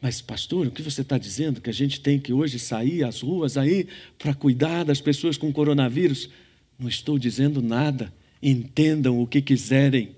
Mas, 0.01 0.19
pastor, 0.19 0.65
o 0.65 0.71
que 0.71 0.81
você 0.81 1.01
está 1.01 1.17
dizendo? 1.17 1.61
Que 1.61 1.69
a 1.69 1.73
gente 1.73 1.99
tem 1.99 2.19
que 2.19 2.33
hoje 2.33 2.57
sair 2.57 3.03
às 3.03 3.21
ruas 3.21 3.55
aí 3.55 3.87
para 4.17 4.33
cuidar 4.33 4.83
das 4.83 4.99
pessoas 4.99 5.37
com 5.37 5.53
coronavírus? 5.53 6.27
Não 6.79 6.89
estou 6.89 7.19
dizendo 7.19 7.61
nada. 7.61 8.11
Entendam 8.41 9.21
o 9.21 9.27
que 9.27 9.41
quiserem. 9.41 10.15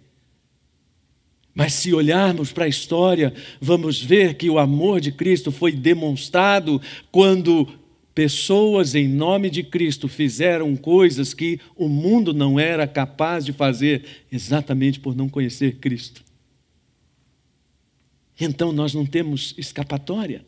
Mas 1.54 1.74
se 1.74 1.94
olharmos 1.94 2.52
para 2.52 2.66
a 2.66 2.68
história, 2.70 3.34
vamos 3.62 4.02
ver 4.02 4.36
que 4.36 4.50
o 4.50 4.58
amor 4.58 5.00
de 5.00 5.12
Cristo 5.12 5.52
foi 5.52 5.72
demonstrado 5.72 6.82
quando 7.12 7.68
pessoas 8.16 8.96
em 8.96 9.08
nome 9.08 9.50
de 9.50 9.64
Cristo 9.64 10.08
fizeram 10.08 10.76
coisas 10.76 11.34
que 11.34 11.60
o 11.76 11.88
mundo 11.88 12.34
não 12.34 12.60
era 12.60 12.88
capaz 12.88 13.46
de 13.46 13.54
fazer, 13.54 14.04
exatamente 14.32 15.00
por 15.00 15.16
não 15.16 15.30
conhecer 15.30 15.76
Cristo. 15.76 16.24
Então 18.40 18.72
nós 18.72 18.94
não 18.94 19.06
temos 19.06 19.54
escapatória. 19.58 20.44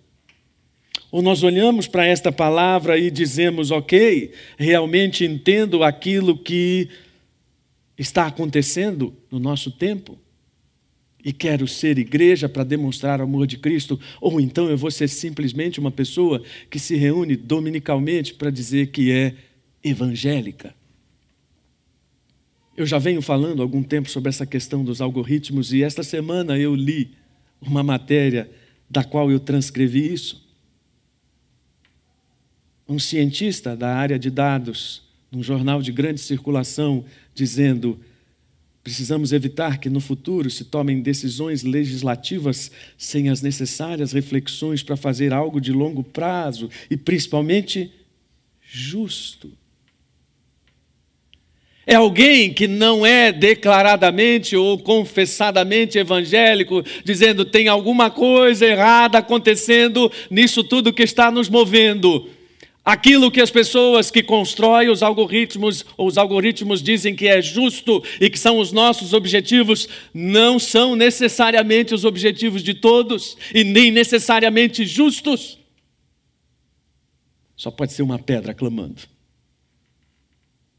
Ou 1.11 1.21
nós 1.21 1.43
olhamos 1.43 1.87
para 1.87 2.05
esta 2.05 2.31
palavra 2.31 2.97
e 2.97 3.11
dizemos, 3.11 3.69
ok, 3.69 4.33
realmente 4.57 5.23
entendo 5.23 5.83
aquilo 5.83 6.35
que 6.37 6.89
está 7.97 8.25
acontecendo 8.25 9.15
no 9.29 9.39
nosso 9.39 9.69
tempo 9.69 10.19
e 11.25 11.33
quero 11.33 11.67
ser 11.67 11.97
igreja 11.97 12.47
para 12.47 12.63
demonstrar 12.63 13.19
o 13.19 13.23
amor 13.23 13.47
de 13.47 13.57
Cristo, 13.57 13.99
ou 14.21 14.39
então 14.39 14.69
eu 14.69 14.77
vou 14.77 14.91
ser 14.91 15.07
simplesmente 15.07 15.79
uma 15.79 15.89
pessoa 15.89 16.43
que 16.69 16.77
se 16.77 16.95
reúne 16.95 17.35
dominicalmente 17.35 18.35
para 18.35 18.51
dizer 18.51 18.91
que 18.91 19.11
é 19.11 19.33
evangélica. 19.83 20.75
Eu 22.77 22.85
já 22.85 22.99
venho 22.99 23.23
falando 23.23 23.63
algum 23.63 23.81
tempo 23.81 24.07
sobre 24.07 24.29
essa 24.29 24.45
questão 24.45 24.83
dos 24.83 25.01
algoritmos 25.01 25.73
e 25.73 25.81
esta 25.81 26.03
semana 26.03 26.59
eu 26.59 26.75
li 26.75 27.15
uma 27.59 27.81
matéria 27.81 28.47
da 28.87 29.03
qual 29.03 29.31
eu 29.31 29.39
transcrevi 29.39 30.13
isso. 30.13 30.45
Um 32.87 32.99
cientista 32.99 33.75
da 33.75 33.95
área 33.95 34.19
de 34.19 34.29
dados, 34.29 35.01
num 35.31 35.41
jornal 35.41 35.81
de 35.81 35.91
grande 35.91 36.19
circulação, 36.19 37.03
dizendo 37.33 37.99
Precisamos 38.85 39.33
evitar 39.33 39.79
que 39.79 39.89
no 39.89 39.99
futuro 39.99 40.47
se 40.47 40.63
tomem 40.63 41.01
decisões 41.01 41.63
legislativas 41.63 42.69
sem 42.95 43.29
as 43.29 43.41
necessárias 43.41 44.11
reflexões 44.11 44.83
para 44.83 44.95
fazer 44.95 45.33
algo 45.33 45.59
de 45.59 45.71
longo 45.71 46.03
prazo 46.03 46.69
e, 46.87 46.95
principalmente, 46.95 47.91
justo. 48.61 49.51
É 51.87 51.95
alguém 51.95 52.53
que 52.53 52.67
não 52.67 53.03
é 53.03 53.31
declaradamente 53.31 54.55
ou 54.55 54.77
confessadamente 54.77 55.97
evangélico, 55.97 56.83
dizendo 57.03 57.43
tem 57.43 57.67
alguma 57.67 58.11
coisa 58.11 58.67
errada 58.67 59.17
acontecendo 59.17 60.11
nisso 60.29 60.63
tudo 60.63 60.93
que 60.93 61.01
está 61.01 61.31
nos 61.31 61.49
movendo. 61.49 62.29
Aquilo 62.85 63.31
que 63.31 63.41
as 63.41 63.49
pessoas 63.49 64.11
que 64.11 64.21
constroem 64.21 64.89
os 64.89 65.01
algoritmos, 65.01 65.83
os 65.97 66.19
algoritmos 66.19 66.83
dizem 66.83 67.15
que 67.15 67.27
é 67.27 67.41
justo 67.41 68.03
e 68.21 68.29
que 68.29 68.37
são 68.37 68.59
os 68.59 68.71
nossos 68.71 69.11
objetivos, 69.11 69.89
não 70.13 70.59
são 70.59 70.95
necessariamente 70.95 71.95
os 71.95 72.05
objetivos 72.05 72.61
de 72.61 72.75
todos 72.75 73.35
e 73.55 73.63
nem 73.63 73.89
necessariamente 73.89 74.85
justos. 74.85 75.57
Só 77.55 77.71
pode 77.71 77.91
ser 77.91 78.03
uma 78.03 78.19
pedra 78.19 78.53
clamando. 78.53 79.01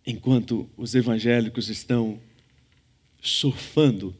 Enquanto 0.06 0.70
os 0.76 0.94
evangélicos 0.94 1.68
estão 1.68 2.20
surfando 3.20 4.16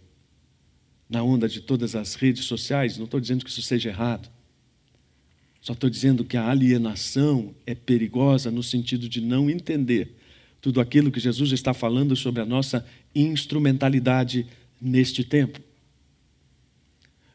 na 1.08 1.22
onda 1.22 1.48
de 1.48 1.60
todas 1.60 1.94
as 1.94 2.16
redes 2.16 2.46
sociais, 2.46 2.98
não 2.98 3.04
estou 3.04 3.20
dizendo 3.20 3.44
que 3.44 3.50
isso 3.50 3.62
seja 3.62 3.90
errado. 3.90 4.28
Só 5.66 5.72
estou 5.72 5.90
dizendo 5.90 6.24
que 6.24 6.36
a 6.36 6.48
alienação 6.48 7.52
é 7.66 7.74
perigosa 7.74 8.52
no 8.52 8.62
sentido 8.62 9.08
de 9.08 9.20
não 9.20 9.50
entender 9.50 10.14
tudo 10.60 10.80
aquilo 10.80 11.10
que 11.10 11.18
Jesus 11.18 11.50
está 11.50 11.74
falando 11.74 12.14
sobre 12.14 12.40
a 12.40 12.46
nossa 12.46 12.86
instrumentalidade 13.12 14.46
neste 14.80 15.24
tempo. 15.24 15.60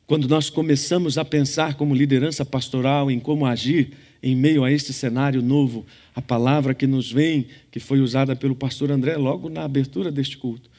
Quando 0.07 0.29
nós 0.29 0.49
começamos 0.49 1.17
a 1.17 1.25
pensar 1.25 1.75
como 1.75 1.93
liderança 1.93 2.45
pastoral 2.45 3.11
em 3.11 3.19
como 3.19 3.45
agir 3.45 3.91
em 4.23 4.33
meio 4.33 4.63
a 4.63 4.71
este 4.71 4.93
cenário 4.93 5.41
novo, 5.41 5.85
a 6.15 6.21
palavra 6.21 6.73
que 6.73 6.87
nos 6.87 7.11
vem, 7.11 7.47
que 7.69 7.81
foi 7.81 7.99
usada 7.99 8.33
pelo 8.33 8.55
pastor 8.55 8.91
André 8.91 9.17
logo 9.17 9.49
na 9.49 9.65
abertura 9.65 10.09
deste 10.09 10.37
culto, 10.37 10.69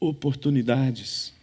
oportunidades. 0.00 1.34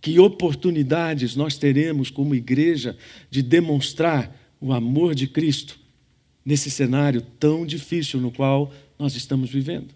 Que 0.00 0.20
oportunidades 0.20 1.34
nós 1.34 1.58
teremos 1.58 2.08
como 2.08 2.36
igreja 2.36 2.96
de 3.28 3.42
demonstrar 3.42 4.38
o 4.60 4.72
amor 4.72 5.14
de 5.14 5.26
Cristo 5.26 5.78
nesse 6.44 6.70
cenário 6.70 7.22
tão 7.38 7.64
difícil 7.64 8.20
no 8.20 8.30
qual 8.30 8.72
nós 8.98 9.14
estamos 9.16 9.50
vivendo. 9.50 9.94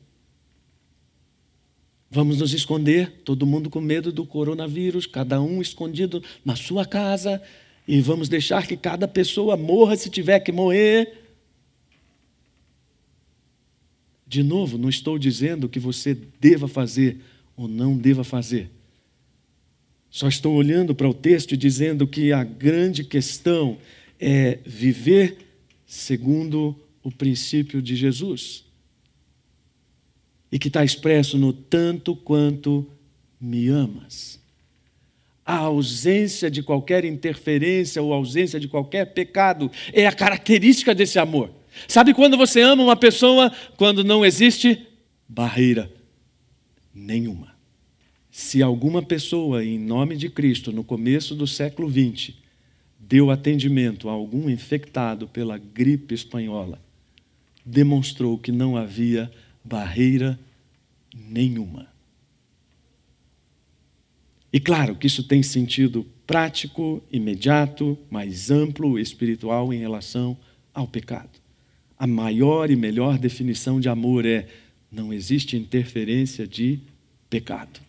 Vamos 2.11 2.39
nos 2.39 2.55
esconder, 2.55 3.11
todo 3.25 3.45
mundo 3.45 3.69
com 3.69 3.81
medo 3.81 4.13
do 4.13 4.25
coronavírus, 4.25 5.05
cada 5.05 5.43
um 5.43 5.61
escondido 5.61 6.23
na 6.45 6.55
sua 6.55 6.87
casa, 6.87 7.43
e 7.89 8.01
vamos 8.01 8.29
deixar 8.29 8.67
que 8.67 8.77
cada 8.77 9.09
pessoa 9.09 9.57
morra 9.57 9.97
se 9.97 10.09
tiver 10.09 10.41
que 10.41 10.53
morrer. 10.53 11.25
De 14.27 14.43
novo, 14.43 14.79
não 14.79 14.89
estou 14.89 15.19
dizendo 15.19 15.69
que 15.69 15.81
você 15.81 16.17
deva 16.41 16.69
fazer 16.69 17.21
ou 17.57 17.69
não 17.69 17.97
deva 17.97 18.25
fazer. 18.25 18.71
Só 20.09 20.29
estou 20.29 20.55
olhando 20.55 20.95
para 20.95 21.09
o 21.09 21.15
texto 21.15 21.53
e 21.53 21.57
dizendo 21.57 22.07
que 22.07 22.33
a 22.33 22.45
grande 22.45 23.03
questão 23.03 23.77
é 24.27 24.59
viver 24.65 25.37
segundo 25.85 26.75
o 27.03 27.13
princípio 27.13 27.83
de 27.83 27.95
Jesus. 27.95 28.65
E 30.51 30.59
que 30.59 30.69
está 30.69 30.83
expresso 30.83 31.37
no 31.37 31.53
tanto 31.53 32.17
quanto 32.17 32.87
me 33.39 33.69
amas. 33.69 34.41
A 35.45 35.57
ausência 35.57 36.51
de 36.51 36.63
qualquer 36.63 37.05
interferência 37.05 38.01
ou 38.01 38.15
ausência 38.15 38.59
de 38.59 38.67
qualquer 38.67 39.13
pecado 39.13 39.71
é 39.93 40.07
a 40.07 40.13
característica 40.13 40.95
desse 40.95 41.19
amor. 41.19 41.51
Sabe 41.87 42.15
quando 42.15 42.39
você 42.39 42.63
ama 42.63 42.83
uma 42.83 42.97
pessoa? 42.97 43.53
Quando 43.77 44.03
não 44.03 44.25
existe 44.25 44.87
barreira 45.29 45.93
nenhuma. 46.95 47.55
Se 48.31 48.63
alguma 48.63 49.03
pessoa, 49.03 49.63
em 49.63 49.79
nome 49.79 50.17
de 50.17 50.31
Cristo, 50.31 50.73
no 50.73 50.83
começo 50.83 51.35
do 51.35 51.47
século 51.47 51.91
XX, 51.91 52.44
deu 53.09 53.31
atendimento 53.31 54.09
a 54.09 54.13
algum 54.13 54.49
infectado 54.49 55.29
pela 55.29 55.59
gripe 55.59 56.15
espanhola, 56.15 56.81
demonstrou 57.65 58.39
que 58.39 58.51
não 58.51 58.77
havia 58.77 59.31
barreira 59.63 60.39
nenhuma. 61.15 61.89
E 64.53 64.61
claro 64.61 64.95
que 64.95 65.07
isso 65.07 65.25
tem 65.25 65.43
sentido 65.43 66.07
prático, 66.27 67.03
imediato, 67.11 67.99
mais 68.11 68.51
amplo, 68.51 68.99
espiritual 68.99 69.73
em 69.73 69.79
relação 69.79 70.37
ao 70.73 70.87
pecado. 70.87 71.43
A 71.99 72.07
maior 72.07 72.71
e 72.71 72.77
melhor 72.77 73.19
definição 73.19 73.81
de 73.81 73.89
amor 73.89 74.25
é: 74.25 74.47
não 74.91 75.13
existe 75.13 75.57
interferência 75.57 76.47
de 76.47 76.81
pecado. 77.29 77.81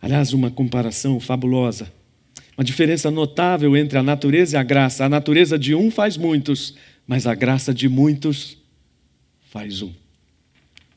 Aliás, 0.00 0.32
uma 0.32 0.50
comparação 0.50 1.18
fabulosa 1.18 1.90
uma 2.56 2.64
diferença 2.64 3.10
notável 3.10 3.76
entre 3.76 3.98
a 3.98 4.02
natureza 4.02 4.56
e 4.56 4.58
a 4.58 4.62
graça. 4.62 5.04
A 5.04 5.08
natureza 5.08 5.58
de 5.58 5.74
um 5.74 5.90
faz 5.90 6.16
muitos, 6.16 6.74
mas 7.06 7.26
a 7.26 7.34
graça 7.34 7.74
de 7.74 7.88
muitos 7.88 8.56
faz 9.50 9.82
um. 9.82 9.92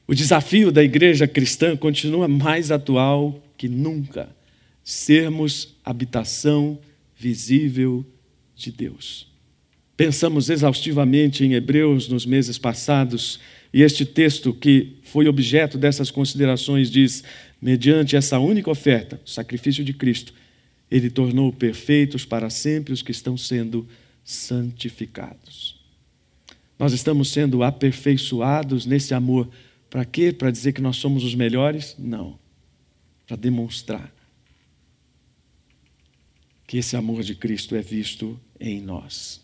O 0.07 0.15
desafio 0.15 0.71
da 0.71 0.83
igreja 0.83 1.27
cristã 1.27 1.75
continua 1.75 2.27
mais 2.27 2.71
atual 2.71 3.43
que 3.57 3.67
nunca: 3.67 4.29
sermos 4.83 5.75
habitação 5.83 6.79
visível 7.17 8.05
de 8.55 8.71
Deus. 8.71 9.27
Pensamos 9.97 10.49
exaustivamente 10.49 11.43
em 11.43 11.53
Hebreus 11.53 12.07
nos 12.07 12.25
meses 12.25 12.59
passados, 12.59 13.39
e 13.73 13.81
este 13.81 14.05
texto, 14.05 14.53
que 14.53 14.97
foi 15.03 15.27
objeto 15.27 15.77
dessas 15.77 16.11
considerações, 16.11 16.89
diz: 16.89 17.23
mediante 17.61 18.15
essa 18.15 18.39
única 18.39 18.69
oferta, 18.69 19.19
o 19.25 19.29
sacrifício 19.29 19.83
de 19.83 19.91
Cristo, 19.93 20.33
ele 20.89 21.09
tornou 21.09 21.51
perfeitos 21.51 22.25
para 22.25 22.49
sempre 22.49 22.93
os 22.93 23.01
que 23.01 23.11
estão 23.11 23.37
sendo 23.37 23.87
santificados. 24.23 25.77
Nós 26.79 26.93
estamos 26.93 27.31
sendo 27.31 27.63
aperfeiçoados 27.63 28.85
nesse 28.85 29.13
amor. 29.13 29.49
Para 29.89 30.05
quê? 30.05 30.31
Para 30.31 30.51
dizer 30.51 30.73
que 30.73 30.81
nós 30.81 30.97
somos 30.97 31.23
os 31.23 31.33
melhores? 31.33 31.95
Não. 31.97 32.37
Para 33.25 33.35
demonstrar 33.35 34.13
que 36.67 36.77
esse 36.77 36.95
amor 36.95 37.23
de 37.23 37.33
Cristo 37.33 37.75
é 37.75 37.81
visto 37.81 38.39
em 38.59 38.81
nós. 38.81 39.41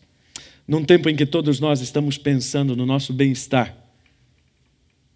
Num 0.68 0.84
tempo 0.84 1.10
em 1.10 1.16
que 1.16 1.26
todos 1.26 1.60
nós 1.60 1.82
estamos 1.82 2.18
pensando 2.18 2.76
no 2.76 2.86
nosso 2.86 3.14
bem-estar, 3.14 3.76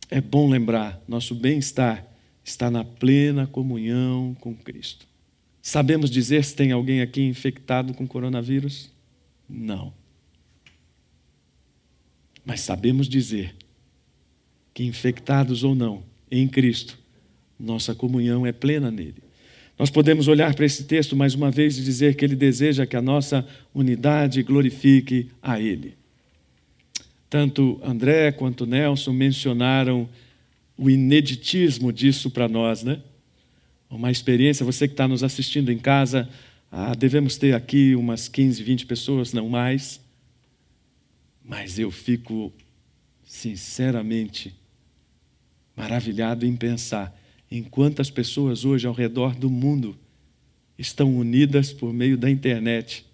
é 0.09 0.19
bom 0.19 0.49
lembrar: 0.49 1.01
nosso 1.07 1.35
bem-estar 1.35 2.05
está 2.43 2.71
na 2.71 2.83
plena 2.83 3.45
comunhão 3.45 4.35
com 4.39 4.55
Cristo. 4.55 5.06
Sabemos 5.67 6.09
dizer 6.09 6.45
se 6.45 6.55
tem 6.55 6.71
alguém 6.71 7.01
aqui 7.01 7.21
infectado 7.21 7.93
com 7.93 8.07
coronavírus? 8.07 8.89
Não. 9.49 9.93
Mas 12.45 12.61
sabemos 12.61 13.09
dizer 13.09 13.53
que, 14.73 14.85
infectados 14.85 15.65
ou 15.65 15.75
não, 15.75 16.03
em 16.31 16.47
Cristo, 16.47 16.97
nossa 17.59 17.93
comunhão 17.93 18.47
é 18.47 18.53
plena 18.53 18.89
nele. 18.89 19.21
Nós 19.77 19.89
podemos 19.89 20.29
olhar 20.29 20.55
para 20.55 20.65
esse 20.65 20.85
texto 20.85 21.17
mais 21.17 21.33
uma 21.33 21.51
vez 21.51 21.77
e 21.77 21.83
dizer 21.83 22.15
que 22.15 22.23
ele 22.23 22.37
deseja 22.37 22.85
que 22.85 22.95
a 22.95 23.01
nossa 23.01 23.45
unidade 23.75 24.41
glorifique 24.43 25.29
a 25.41 25.59
ele. 25.59 25.95
Tanto 27.29 27.77
André 27.83 28.31
quanto 28.31 28.65
Nelson 28.65 29.11
mencionaram 29.11 30.07
o 30.77 30.89
ineditismo 30.89 31.91
disso 31.91 32.31
para 32.31 32.47
nós, 32.47 32.83
né? 32.83 33.01
Uma 33.89 34.11
experiência, 34.11 34.65
você 34.65 34.87
que 34.87 34.93
está 34.93 35.07
nos 35.07 35.23
assistindo 35.23 35.71
em 35.71 35.77
casa, 35.77 36.29
ah, 36.71 36.93
devemos 36.93 37.37
ter 37.37 37.53
aqui 37.53 37.95
umas 37.95 38.27
15, 38.27 38.61
20 38.61 38.85
pessoas, 38.85 39.31
não 39.31 39.47
mais. 39.47 40.01
Mas 41.43 41.79
eu 41.79 41.89
fico, 41.89 42.51
sinceramente, 43.23 44.53
maravilhado 45.75 46.45
em 46.45 46.55
pensar 46.55 47.17
em 47.49 47.63
quantas 47.63 48.09
pessoas 48.09 48.65
hoje 48.65 48.85
ao 48.85 48.93
redor 48.93 49.33
do 49.33 49.49
mundo 49.49 49.97
estão 50.77 51.15
unidas 51.15 51.71
por 51.71 51.93
meio 51.93 52.17
da 52.17 52.29
internet, 52.29 53.05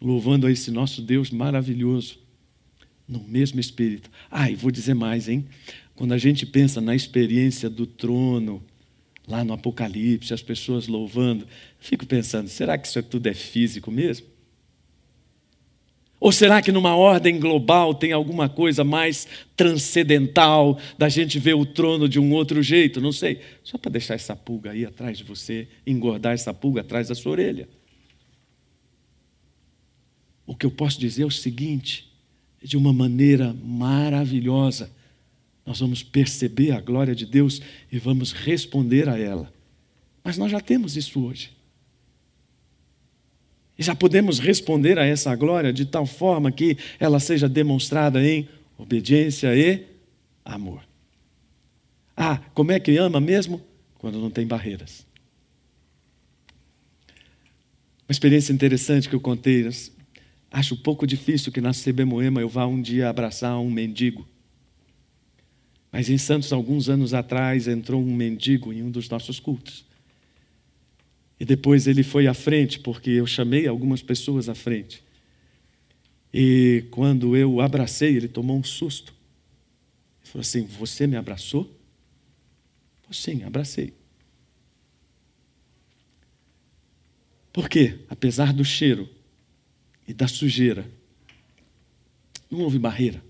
louvando 0.00 0.46
a 0.46 0.50
esse 0.50 0.70
nosso 0.70 1.00
Deus 1.00 1.30
maravilhoso, 1.30 2.18
no 3.06 3.22
mesmo 3.22 3.60
espírito. 3.60 4.10
Ah, 4.30 4.50
e 4.50 4.56
vou 4.56 4.70
dizer 4.70 4.94
mais, 4.94 5.28
hein? 5.28 5.46
Quando 5.94 6.12
a 6.12 6.18
gente 6.18 6.44
pensa 6.44 6.80
na 6.80 6.94
experiência 6.94 7.70
do 7.70 7.86
trono, 7.86 8.62
lá 9.26 9.44
no 9.44 9.54
Apocalipse, 9.54 10.34
as 10.34 10.42
pessoas 10.42 10.86
louvando, 10.86 11.46
fico 11.78 12.06
pensando, 12.06 12.48
será 12.48 12.76
que 12.76 12.86
isso 12.86 13.02
tudo 13.02 13.26
é 13.26 13.34
físico 13.34 13.90
mesmo? 13.90 14.26
Ou 16.24 16.32
será 16.32 16.62
que 16.62 16.72
numa 16.72 16.96
ordem 16.96 17.38
global 17.38 17.94
tem 17.94 18.12
alguma 18.12 18.48
coisa 18.48 18.82
mais 18.82 19.28
transcendental 19.54 20.78
da 20.96 21.06
gente 21.08 21.38
ver 21.38 21.52
o 21.52 21.66
trono 21.66 22.08
de 22.08 22.18
um 22.18 22.32
outro 22.32 22.62
jeito? 22.62 22.98
Não 22.98 23.12
sei. 23.12 23.40
Só 23.62 23.76
para 23.76 23.90
deixar 23.90 24.14
essa 24.14 24.34
pulga 24.34 24.70
aí 24.70 24.86
atrás 24.86 25.18
de 25.18 25.24
você, 25.24 25.68
engordar 25.86 26.32
essa 26.32 26.54
pulga 26.54 26.80
atrás 26.80 27.08
da 27.08 27.14
sua 27.14 27.32
orelha. 27.32 27.68
O 30.46 30.54
que 30.56 30.64
eu 30.64 30.70
posso 30.70 30.98
dizer 30.98 31.24
é 31.24 31.26
o 31.26 31.30
seguinte: 31.30 32.10
de 32.62 32.76
uma 32.78 32.92
maneira 32.92 33.54
maravilhosa, 33.62 34.90
nós 35.64 35.80
vamos 35.80 36.02
perceber 36.02 36.72
a 36.72 36.80
glória 36.80 37.14
de 37.14 37.24
Deus 37.24 37.60
e 37.90 37.98
vamos 37.98 38.32
responder 38.32 39.08
a 39.08 39.18
ela. 39.18 39.52
Mas 40.22 40.36
nós 40.36 40.50
já 40.50 40.60
temos 40.60 40.96
isso 40.96 41.24
hoje. 41.24 41.50
E 43.78 43.82
já 43.82 43.94
podemos 43.94 44.38
responder 44.38 44.98
a 44.98 45.04
essa 45.04 45.34
glória 45.34 45.72
de 45.72 45.84
tal 45.84 46.06
forma 46.06 46.52
que 46.52 46.76
ela 47.00 47.18
seja 47.18 47.48
demonstrada 47.48 48.24
em 48.24 48.48
obediência 48.78 49.54
e 49.56 49.86
amor. 50.44 50.82
Ah, 52.16 52.38
como 52.54 52.70
é 52.70 52.78
que 52.78 52.96
ama 52.96 53.20
mesmo? 53.20 53.60
Quando 53.98 54.20
não 54.20 54.30
tem 54.30 54.46
barreiras. 54.46 55.04
Uma 58.06 58.12
experiência 58.12 58.52
interessante 58.52 59.08
que 59.08 59.14
eu 59.14 59.20
contei. 59.20 59.68
Acho 60.52 60.76
pouco 60.76 61.06
difícil 61.06 61.50
que 61.50 61.60
na 61.60 61.72
CB 61.72 62.04
Moema 62.04 62.40
eu 62.40 62.48
vá 62.48 62.66
um 62.66 62.80
dia 62.80 63.08
abraçar 63.08 63.58
um 63.58 63.70
mendigo. 63.70 64.28
Mas 65.94 66.10
em 66.10 66.18
Santos, 66.18 66.52
alguns 66.52 66.88
anos 66.88 67.14
atrás, 67.14 67.68
entrou 67.68 68.02
um 68.02 68.12
mendigo 68.12 68.72
em 68.72 68.82
um 68.82 68.90
dos 68.90 69.08
nossos 69.08 69.38
cultos. 69.38 69.84
E 71.38 71.44
depois 71.44 71.86
ele 71.86 72.02
foi 72.02 72.26
à 72.26 72.34
frente, 72.34 72.80
porque 72.80 73.10
eu 73.10 73.24
chamei 73.28 73.68
algumas 73.68 74.02
pessoas 74.02 74.48
à 74.48 74.56
frente. 74.56 75.04
E 76.32 76.84
quando 76.90 77.36
eu 77.36 77.52
o 77.52 77.60
abracei, 77.60 78.16
ele 78.16 78.26
tomou 78.26 78.58
um 78.58 78.64
susto. 78.64 79.14
Ele 80.20 80.32
falou 80.32 80.40
assim: 80.40 80.66
Você 80.66 81.06
me 81.06 81.14
abraçou? 81.14 81.72
Sim, 83.12 83.44
abracei. 83.44 83.94
Por 87.52 87.68
quê? 87.68 88.00
Apesar 88.10 88.52
do 88.52 88.64
cheiro 88.64 89.08
e 90.08 90.12
da 90.12 90.26
sujeira, 90.26 90.90
não 92.50 92.62
houve 92.62 92.80
barreira. 92.80 93.22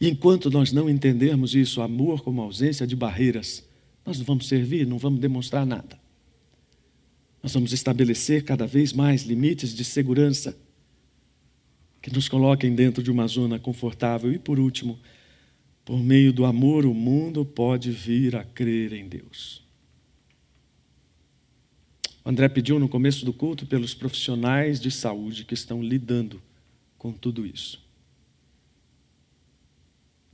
E 0.00 0.08
enquanto 0.08 0.50
nós 0.50 0.72
não 0.72 0.88
entendermos 0.88 1.54
isso, 1.54 1.80
amor 1.80 2.22
como 2.22 2.40
ausência 2.40 2.86
de 2.86 2.94
barreiras, 2.94 3.66
nós 4.06 4.18
não 4.18 4.24
vamos 4.24 4.46
servir, 4.46 4.86
não 4.86 4.98
vamos 4.98 5.20
demonstrar 5.20 5.66
nada. 5.66 5.98
Nós 7.42 7.52
vamos 7.52 7.72
estabelecer 7.72 8.44
cada 8.44 8.66
vez 8.66 8.92
mais 8.92 9.22
limites 9.22 9.74
de 9.74 9.84
segurança 9.84 10.56
que 12.00 12.12
nos 12.12 12.28
coloquem 12.28 12.74
dentro 12.74 13.02
de 13.02 13.10
uma 13.10 13.26
zona 13.26 13.58
confortável. 13.58 14.32
E 14.32 14.38
por 14.38 14.58
último, 14.58 14.98
por 15.84 15.98
meio 16.02 16.32
do 16.32 16.44
amor, 16.44 16.86
o 16.86 16.94
mundo 16.94 17.44
pode 17.44 17.90
vir 17.90 18.36
a 18.36 18.44
crer 18.44 18.92
em 18.92 19.08
Deus. 19.08 19.66
O 22.24 22.30
André 22.30 22.48
pediu 22.48 22.78
no 22.78 22.88
começo 22.88 23.24
do 23.24 23.32
culto 23.32 23.66
pelos 23.66 23.94
profissionais 23.94 24.80
de 24.80 24.90
saúde 24.90 25.44
que 25.44 25.54
estão 25.54 25.82
lidando 25.82 26.42
com 26.98 27.12
tudo 27.12 27.46
isso. 27.46 27.87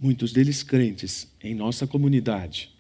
Muitos 0.04 0.34
deles 0.34 0.62
crentes 0.62 1.26
em 1.42 1.54
nossa 1.54 1.86
comunidade 1.86 2.74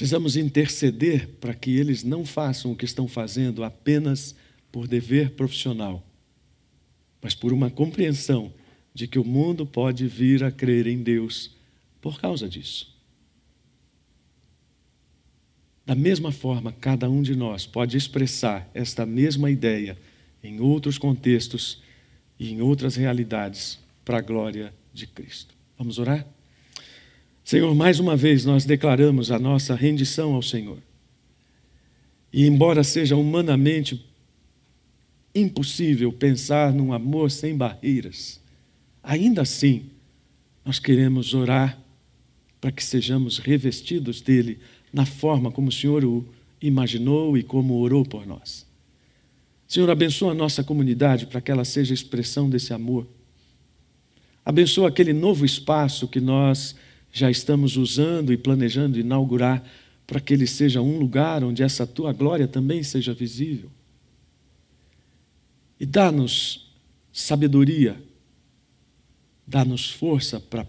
Precisamos 0.00 0.34
interceder 0.34 1.28
para 1.42 1.52
que 1.52 1.76
eles 1.76 2.02
não 2.02 2.24
façam 2.24 2.72
o 2.72 2.74
que 2.74 2.86
estão 2.86 3.06
fazendo 3.06 3.62
apenas 3.62 4.34
por 4.72 4.88
dever 4.88 5.32
profissional, 5.32 6.02
mas 7.20 7.34
por 7.34 7.52
uma 7.52 7.68
compreensão 7.68 8.50
de 8.94 9.06
que 9.06 9.18
o 9.18 9.24
mundo 9.24 9.66
pode 9.66 10.06
vir 10.06 10.42
a 10.42 10.50
crer 10.50 10.86
em 10.86 11.02
Deus 11.02 11.54
por 12.00 12.18
causa 12.18 12.48
disso. 12.48 12.96
Da 15.84 15.94
mesma 15.94 16.32
forma, 16.32 16.72
cada 16.72 17.10
um 17.10 17.20
de 17.20 17.36
nós 17.36 17.66
pode 17.66 17.94
expressar 17.94 18.70
esta 18.72 19.04
mesma 19.04 19.50
ideia 19.50 19.98
em 20.42 20.60
outros 20.60 20.96
contextos 20.96 21.82
e 22.38 22.50
em 22.50 22.62
outras 22.62 22.96
realidades 22.96 23.78
para 24.02 24.16
a 24.16 24.22
glória 24.22 24.79
de 24.92 25.06
Cristo. 25.06 25.54
Vamos 25.78 25.98
orar? 25.98 26.26
Senhor, 27.44 27.74
mais 27.74 27.98
uma 27.98 28.16
vez 28.16 28.44
nós 28.44 28.64
declaramos 28.64 29.30
a 29.30 29.38
nossa 29.38 29.74
rendição 29.74 30.34
ao 30.34 30.42
Senhor. 30.42 30.78
E 32.32 32.46
embora 32.46 32.84
seja 32.84 33.16
humanamente 33.16 34.04
impossível 35.34 36.12
pensar 36.12 36.72
num 36.72 36.92
amor 36.92 37.30
sem 37.30 37.56
barreiras, 37.56 38.40
ainda 39.02 39.42
assim 39.42 39.90
nós 40.64 40.78
queremos 40.78 41.34
orar 41.34 41.80
para 42.60 42.70
que 42.70 42.84
sejamos 42.84 43.38
revestidos 43.38 44.20
dele 44.20 44.58
na 44.92 45.06
forma 45.06 45.50
como 45.50 45.68
o 45.68 45.72
Senhor 45.72 46.04
o 46.04 46.28
imaginou 46.60 47.38
e 47.38 47.42
como 47.42 47.78
orou 47.78 48.04
por 48.04 48.26
nós. 48.26 48.66
Senhor, 49.66 49.88
abençoa 49.88 50.32
a 50.32 50.34
nossa 50.34 50.62
comunidade 50.62 51.26
para 51.26 51.40
que 51.40 51.50
ela 51.50 51.64
seja 51.64 51.94
expressão 51.94 52.50
desse 52.50 52.74
amor. 52.74 53.06
Abençoa 54.50 54.88
aquele 54.88 55.12
novo 55.12 55.44
espaço 55.44 56.08
que 56.08 56.20
nós 56.20 56.74
já 57.12 57.30
estamos 57.30 57.76
usando 57.76 58.32
e 58.32 58.36
planejando 58.36 58.98
inaugurar 58.98 59.62
para 60.04 60.18
que 60.18 60.34
ele 60.34 60.44
seja 60.44 60.82
um 60.82 60.98
lugar 60.98 61.44
onde 61.44 61.62
essa 61.62 61.86
tua 61.86 62.12
glória 62.12 62.48
também 62.48 62.82
seja 62.82 63.14
visível. 63.14 63.70
E 65.78 65.86
dá-nos 65.86 66.68
sabedoria, 67.12 68.02
dá-nos 69.46 69.88
força 69.88 70.40
para 70.40 70.66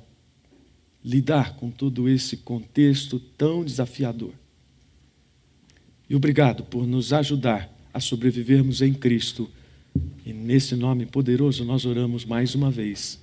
lidar 1.04 1.56
com 1.56 1.72
todo 1.72 2.08
esse 2.08 2.38
contexto 2.38 3.20
tão 3.36 3.66
desafiador. 3.66 4.36
E 6.08 6.16
obrigado 6.16 6.66
por 6.66 6.86
nos 6.86 7.12
ajudar 7.14 7.68
a 7.92 8.00
sobrevivermos 8.00 8.84
em 8.84 8.94
Cristo. 8.94 9.50
E 10.24 10.32
nesse 10.32 10.76
nome 10.76 11.08
poderoso 11.08 11.66
nós 11.66 11.84
oramos 11.84 12.24
mais 12.26 12.54
uma 12.54 12.70
vez. 12.70 13.20